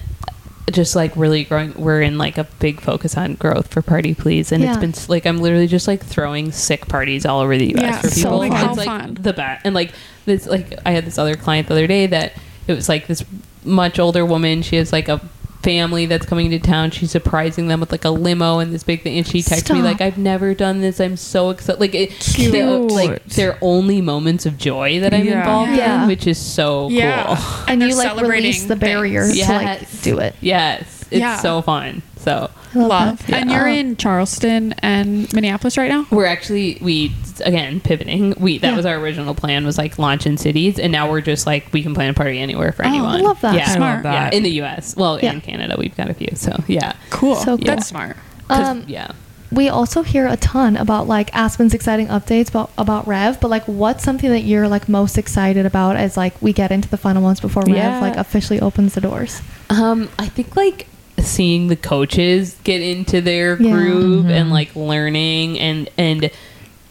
[0.70, 4.52] just like really growing, we're in like a big focus on growth for Party Please,
[4.52, 4.80] and it's Yeah.
[4.80, 7.82] been s- like I'm literally just like throwing sick parties all over the U.S.
[7.82, 8.38] Yeah, for so people.
[8.40, 8.52] fun.
[8.52, 9.18] How it's like fun.
[9.20, 9.92] the best, and like
[10.26, 12.34] this like I had this other client the other day that
[12.68, 13.24] it was like this
[13.64, 14.62] much older woman.
[14.62, 15.20] She has like a
[15.62, 16.90] family that's coming to town.
[16.90, 19.16] She's surprising them with like a limo and this big thing.
[19.18, 21.00] And she texted me like, "I've never done this.
[21.00, 22.52] I'm so excited!" Like, it, Cute.
[22.52, 25.38] they're, like they're only moments of joy that I'm Yeah.
[25.40, 26.02] involved Yeah.
[26.02, 27.24] in, which is so Yeah.
[27.36, 27.64] cool.
[27.68, 28.80] and They're you like celebrating release the things.
[28.80, 30.34] barriers to like do it.
[30.40, 31.36] Yes, it's Yeah.
[31.38, 32.02] so fun.
[32.18, 33.26] So love Love.
[33.26, 33.42] that.
[33.42, 36.06] And you're in Charleston and Minneapolis right now?
[36.10, 37.12] we're actually we
[37.44, 38.34] again pivoting.
[38.38, 38.76] We that Yeah.
[38.76, 41.82] was our original plan was like launch in cities, and now we're just like we
[41.82, 43.22] can plan a party anywhere for Oh, I anyone.
[43.22, 43.54] love that.
[43.54, 44.04] Yeah, I Smart.
[44.04, 44.34] love yeah, that.
[44.34, 44.94] in the U.S.
[44.96, 45.32] Well, Yeah.
[45.32, 46.28] in Canada we've got a few.
[46.34, 47.34] So yeah, Cool.
[47.36, 47.66] So cool.
[47.66, 48.16] That's smart.
[48.48, 49.08] 'Cause- Um, yeah.
[49.50, 53.64] we also hear a ton about like Aspen's exciting updates about about Rev, but like
[53.66, 57.20] what's something that you're like most excited about as like we get into the final
[57.22, 58.00] months before Rev Yeah.
[58.00, 59.42] like officially opens the doors?
[59.70, 60.86] Um, I think like
[61.18, 63.70] seeing the coaches get into their Yeah.
[63.72, 64.30] groove Mhm.
[64.30, 66.30] and like learning and and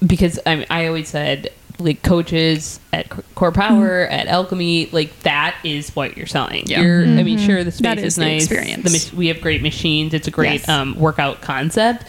[0.05, 1.49] because I mean, I always said
[1.79, 6.63] like coaches at Core Power, at Alchemy, like that is what you're selling.
[6.67, 6.81] Yeah.
[6.81, 8.43] You're, I mean, sure, the space That is, is the nice.
[8.43, 8.83] experience.
[8.83, 10.13] The mach- we have great machines.
[10.13, 10.69] It's a great Yes.
[10.69, 12.03] um, workout concept,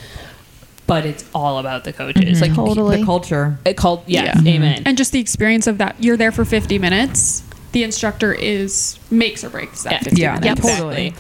[0.87, 2.43] but it's all about the coaches.
[2.43, 2.99] Like Totally.
[2.99, 3.57] The culture.
[3.65, 4.53] it called, yes, Yeah.
[4.57, 4.83] amen.
[4.85, 7.43] and just the experience of that you're there for 50 minutes
[7.73, 9.99] the instructor is makes or breaks that Yeah.
[10.01, 10.35] 50 Yeah.
[10.35, 10.59] minutes Yep.
[10.59, 11.15] Exactly.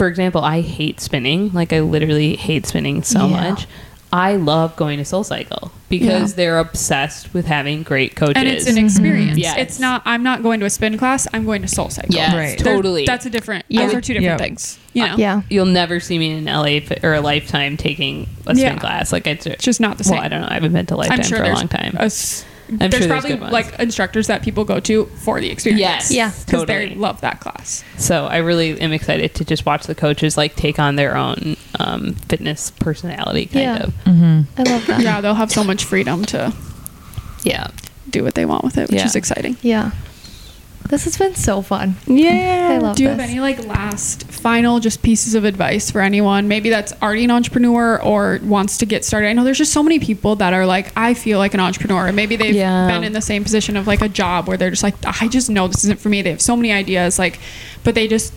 [0.00, 1.52] For example, I hate spinning.
[1.52, 3.50] Like I literally hate spinning so Yeah.
[3.50, 3.66] much.
[4.10, 6.36] I love going to Soul Cycle because Yeah.
[6.36, 8.32] they're obsessed with having great coaches.
[8.36, 8.84] and it's an mhm.
[8.86, 9.56] experience Yes.
[9.58, 12.34] it's not i'm not going to a spin class i'm going to soul cycle Yes,
[12.34, 12.58] Right.
[12.58, 13.04] Totally.
[13.04, 13.84] that's a different Yeah.
[13.86, 14.44] those are two different Yeah.
[14.46, 15.42] things you know Yeah.
[15.50, 18.78] You'll never see me in LA f- or a lifetime taking a spin Yeah.
[18.78, 19.12] class.
[19.12, 20.48] Like it's, it's just not the same well, I don't know.
[20.48, 21.94] I haven't been to lifetime i'm sure for a long time.
[21.98, 22.44] a s-
[22.80, 23.52] I'm there's sure probably good ones.
[23.52, 26.10] like instructors that people go to for the experience Yes.
[26.12, 26.30] Yeah.
[26.30, 26.90] because totally.
[26.90, 30.54] they love that class So I really am excited to just watch the coaches like
[30.56, 33.76] take on their own um, fitness personality kind Yeah.
[33.84, 33.94] of.
[34.58, 35.00] I love that.
[35.02, 36.52] yeah they'll have so much freedom to
[37.42, 37.68] Yeah.
[38.08, 39.06] do what they want with it which Yeah.
[39.06, 39.90] is exciting Yeah.
[40.90, 41.94] This has been so fun.
[42.06, 42.68] Yeah.
[42.72, 43.20] I love Do you this.
[43.20, 47.30] have any like last final just pieces of advice for anyone maybe that's already an
[47.30, 49.28] entrepreneur or wants to get started?
[49.28, 52.08] I know there's just so many people that are like I feel like an entrepreneur
[52.08, 52.88] and maybe they've Yeah.
[52.88, 55.48] been in the same position of like a job where they're just like I just
[55.48, 56.22] know this isn't for me.
[56.22, 57.38] They have so many ideas like
[57.84, 58.34] but they just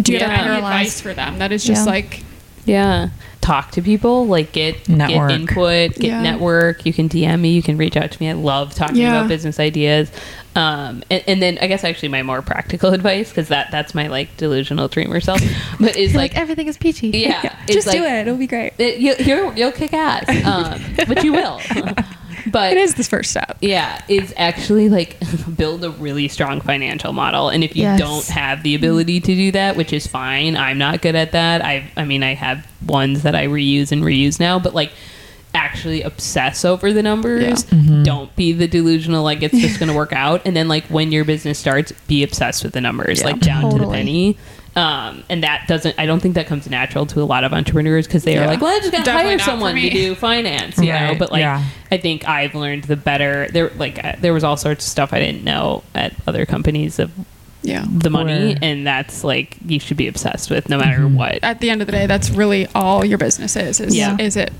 [0.00, 0.44] do you have Yeah.
[0.46, 1.92] any advice for them that is just Yeah.
[1.92, 2.22] like
[2.64, 3.08] Yeah.
[3.42, 5.28] Talk to people, like get Network.
[5.28, 6.20] get input, get Yeah.
[6.22, 6.84] network.
[6.84, 8.28] You can DM me, you can reach out to me.
[8.28, 9.18] I love talking Yeah.
[9.18, 10.10] about business ideas.
[10.56, 14.06] Um, and, and then I guess actually my more practical advice because that that's my
[14.08, 15.40] like delusional dreamer self,
[15.78, 17.08] but is like, like, everything is peachy.
[17.10, 18.22] yeah, it's just do it.
[18.22, 18.72] It'll be great.
[18.78, 21.60] It, you, you'll, you'll kick ass, um, but you will.
[22.50, 23.58] but It is the first step.
[23.60, 25.18] yeah, is actually like
[25.56, 27.48] build a really strong financial model.
[27.50, 28.00] And if you Yes.
[28.00, 31.62] don't have the ability to do that, which is fine, I'm not good at that.
[31.64, 34.92] I I mean, I have ones that I reuse and reuse now, but like
[35.56, 37.64] actually obsess over the numbers.
[38.04, 40.42] Don't be the delusional like it's just going to work out.
[40.44, 43.26] And then like when your business starts, be obsessed with the numbers, Yeah.
[43.26, 44.36] like down to the penny.
[44.76, 48.06] Um, and that doesn't, I don't think that comes natural to a lot of entrepreneurs
[48.06, 50.92] because they are like, well, I just got to hire someone to do finance, you
[50.92, 51.14] know?
[51.18, 51.64] But like, yeah.
[51.90, 53.48] I think I've learned the better.
[53.50, 56.98] There, like, uh, there was all sorts of stuff I didn't know at other companies
[56.98, 57.10] of
[57.62, 57.86] Yeah.
[57.88, 61.14] the money, Where- and that's like you should be obsessed with no matter Mm-hmm.
[61.16, 61.38] what.
[61.42, 63.80] At the end of the day, that's really all your business is.
[63.80, 64.18] Is, Yeah.
[64.20, 64.52] is it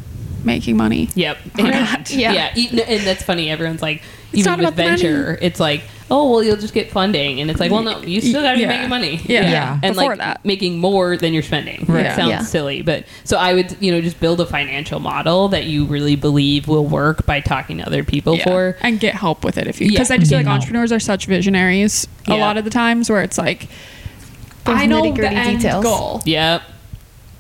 [0.47, 1.11] making money?
[1.15, 1.37] Yep.
[1.59, 2.11] Or And, not.
[2.15, 2.33] yeah.
[2.33, 2.53] Yeah.
[2.57, 3.51] e- And that's funny.
[3.51, 4.97] Everyone's like, It's even not with about the money.
[5.03, 8.21] venture, it's like, oh, well, you'll just get funding, and it's like, well, no, you
[8.21, 8.69] still got to Yeah.
[8.69, 9.21] be making money.
[9.25, 9.51] Yeah.
[9.51, 9.81] Yeah.
[9.83, 10.45] And Before like that.
[10.45, 11.85] making more than you're spending.
[11.89, 12.07] Right.
[12.07, 12.43] It sounds Yeah.
[12.43, 16.15] silly, but so I would, you know, just build a financial model that you really
[16.15, 18.45] believe will work by talking to other people Yeah.
[18.45, 18.77] for.
[18.83, 20.61] and get help with it if you Yeah, because I just feel like help.
[20.61, 23.69] entrepreneurs are such visionaries a lot of the times where it's like
[24.65, 25.83] Those I know the nitty-gritty end details.
[25.85, 26.23] goal.
[26.25, 26.63] Yep.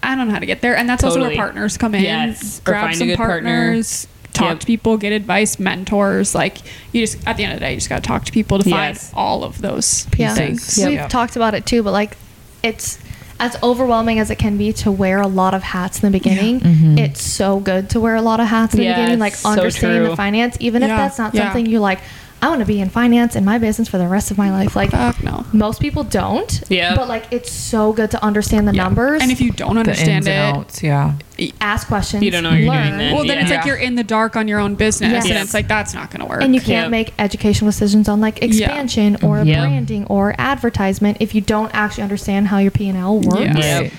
[0.07, 2.03] I don't know how to get there, and that's also where partners come in.
[2.05, 3.51] Yes, or grab find a some good partner.
[3.67, 4.61] partners, talk Yep.
[4.61, 6.35] to people, get advice, mentors.
[6.35, 6.59] Like
[6.93, 8.59] you just at the end of the day, you just got to talk to people
[8.61, 10.33] to find all of those Yeah.
[10.35, 10.79] things.
[10.79, 10.89] Yep.
[10.91, 12.17] We've talked about it too, but like
[12.63, 12.99] it's
[13.39, 16.61] as overwhelming as it can be to wear a lot of hats in the beginning.
[16.61, 16.99] Mm-hmm.
[16.99, 19.43] It's so good to wear a lot of hats in the Yeah, beginning, like it's
[19.43, 21.45] so understanding the finance, even if that's not yeah.
[21.45, 22.01] something you like.
[22.43, 24.77] I want to be in finance in my business for the rest of my life.
[24.77, 25.47] Like Fuck no.
[25.55, 26.63] most people don't.
[26.69, 26.95] Yeah.
[26.95, 28.85] But like it's so good to understand the Yeah.
[28.85, 31.15] numbers and if you don't The understand ins and it, outs, yeah.
[31.63, 33.15] ask questions, You don't know what you're learn, doing then.
[33.15, 35.25] well, then it's like you're in the dark on your own business, Yes.
[35.25, 35.45] and Yes.
[35.45, 36.43] it's like that's not going to work.
[36.43, 36.91] and you can't Yep.
[36.91, 39.59] make educational decisions on like expansion or Yep.
[39.59, 43.41] branding or advertisement if you don't actually understand how your P and L works.
[43.57, 43.81] Yeah.
[43.81, 43.93] Yep.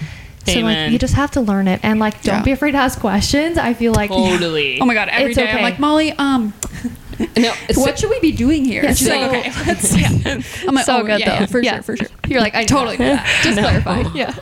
[0.46, 2.44] So like you just have to learn it and like don't Yeah.
[2.44, 3.58] be afraid to ask questions.
[3.58, 4.80] I feel like Totally.
[4.80, 5.64] oh my god, every It's day I'm okay.
[5.64, 6.54] like Molly, um,
[7.38, 8.84] No, so- what should we be doing here?
[8.84, 9.98] Yeah, And she's like, okay, let's.
[9.98, 10.42] Yeah.
[10.68, 11.46] I'm like, So oh, good, yeah, yeah, though.
[11.48, 11.74] for Yeah.
[11.76, 12.08] sure, for sure.
[12.28, 13.42] You're like I Totally do that.
[13.44, 14.02] Just clarify.
[14.14, 14.36] Yeah.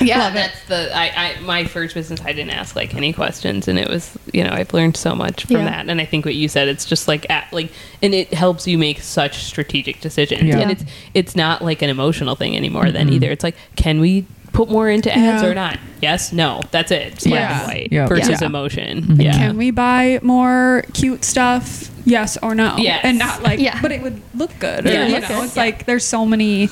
[0.00, 0.36] yeah, Love it.
[0.36, 2.20] that's the I, I my first business.
[2.20, 5.44] I didn't ask like any questions, and it was you know I've learned so much
[5.46, 5.64] from Yeah.
[5.64, 5.88] that.
[5.88, 8.78] And I think what you said, it's just like at, like, and it helps you
[8.78, 10.42] make such strategic decisions.
[10.44, 10.60] Yeah.
[10.60, 10.84] And it's
[11.14, 12.92] it's not like an emotional thing anymore.
[12.92, 15.48] Then either it's like, can we put more into ads Yeah.
[15.48, 15.78] or not?
[16.00, 16.60] Yes, no.
[16.70, 17.14] That's it.
[17.14, 17.58] It's black Yeah.
[17.60, 18.06] and white Yeah.
[18.06, 18.46] versus Yeah.
[18.46, 19.02] emotion.
[19.02, 19.20] Mm-hmm.
[19.20, 19.32] Yeah.
[19.32, 21.88] Can we buy more cute stuff?
[22.04, 22.74] Yes or no?
[22.78, 23.00] Yes.
[23.04, 23.78] And not like, Yeah.
[23.80, 24.84] but it would look good.
[24.84, 25.06] Yeah.
[25.06, 25.44] You know, good.
[25.44, 26.68] it's like there's so many,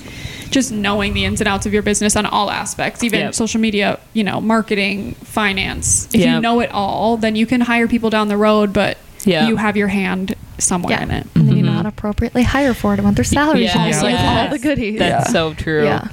[0.51, 3.35] just knowing the ins and outs of your business on all aspects, even Yep.
[3.35, 6.09] social media, you know, marketing, finance.
[6.13, 9.49] If you know it all, then you can hire people down the road, but Yep.
[9.49, 11.03] you have your hand somewhere Yeah.
[11.05, 11.27] in it.
[11.37, 13.85] And then you know how to appropriately hire for it when their salaries Yeah.
[13.87, 14.45] also like Yes.
[14.45, 14.99] all the goodies.
[14.99, 15.85] That's so true.
[15.85, 16.09] yeah.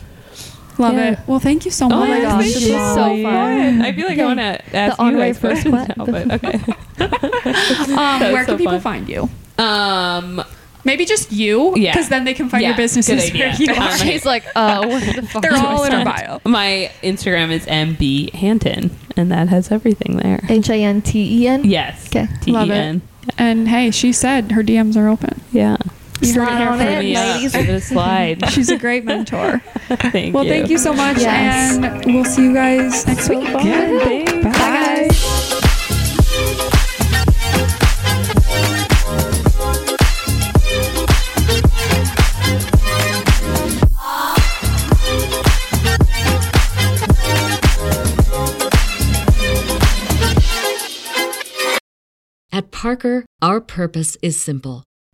[0.79, 1.11] Love Yeah.
[1.13, 1.19] it.
[1.27, 2.09] Well, thank you so Oh much.
[2.09, 2.75] my gosh, thank this you.
[2.75, 3.81] is so fun.
[3.81, 4.23] I feel like Yay.
[4.23, 6.59] I want to ask The you honorary guys first questions now, but okay.
[7.97, 9.05] Um, where was can so people fun.
[9.05, 9.29] find you?
[9.57, 10.43] Um,
[10.83, 11.91] Maybe just you, Yeah.
[11.91, 13.51] because then they can find Yeah, your businesses good idea.
[13.57, 13.97] where you are.
[13.97, 15.41] She's like, uh, what the fuck?
[15.41, 16.39] They're all in our bio.
[16.45, 20.39] My Instagram is MB Hanten, and that has everything there.
[20.47, 21.65] H A N T E N.
[21.65, 22.07] Yes.
[22.07, 23.01] Okay, T love E it.
[23.37, 25.41] And hey, she said her DMs are open.
[25.51, 25.75] Yeah.
[26.21, 26.91] You heard it Slide here on first.
[26.91, 27.51] in, Yeah, ladies.
[27.53, 28.49] give it a slide.
[28.51, 29.59] She's a great mentor.
[30.11, 30.49] thank Well, you.
[30.49, 31.77] thank you so much, Yes.
[31.77, 33.43] and we'll see you guys next week.
[33.43, 33.99] Yeah.
[33.99, 34.31] Thanks.
[34.33, 34.41] Bye.
[34.51, 35.57] guys.
[52.51, 54.83] At Parker, our purpose is simple.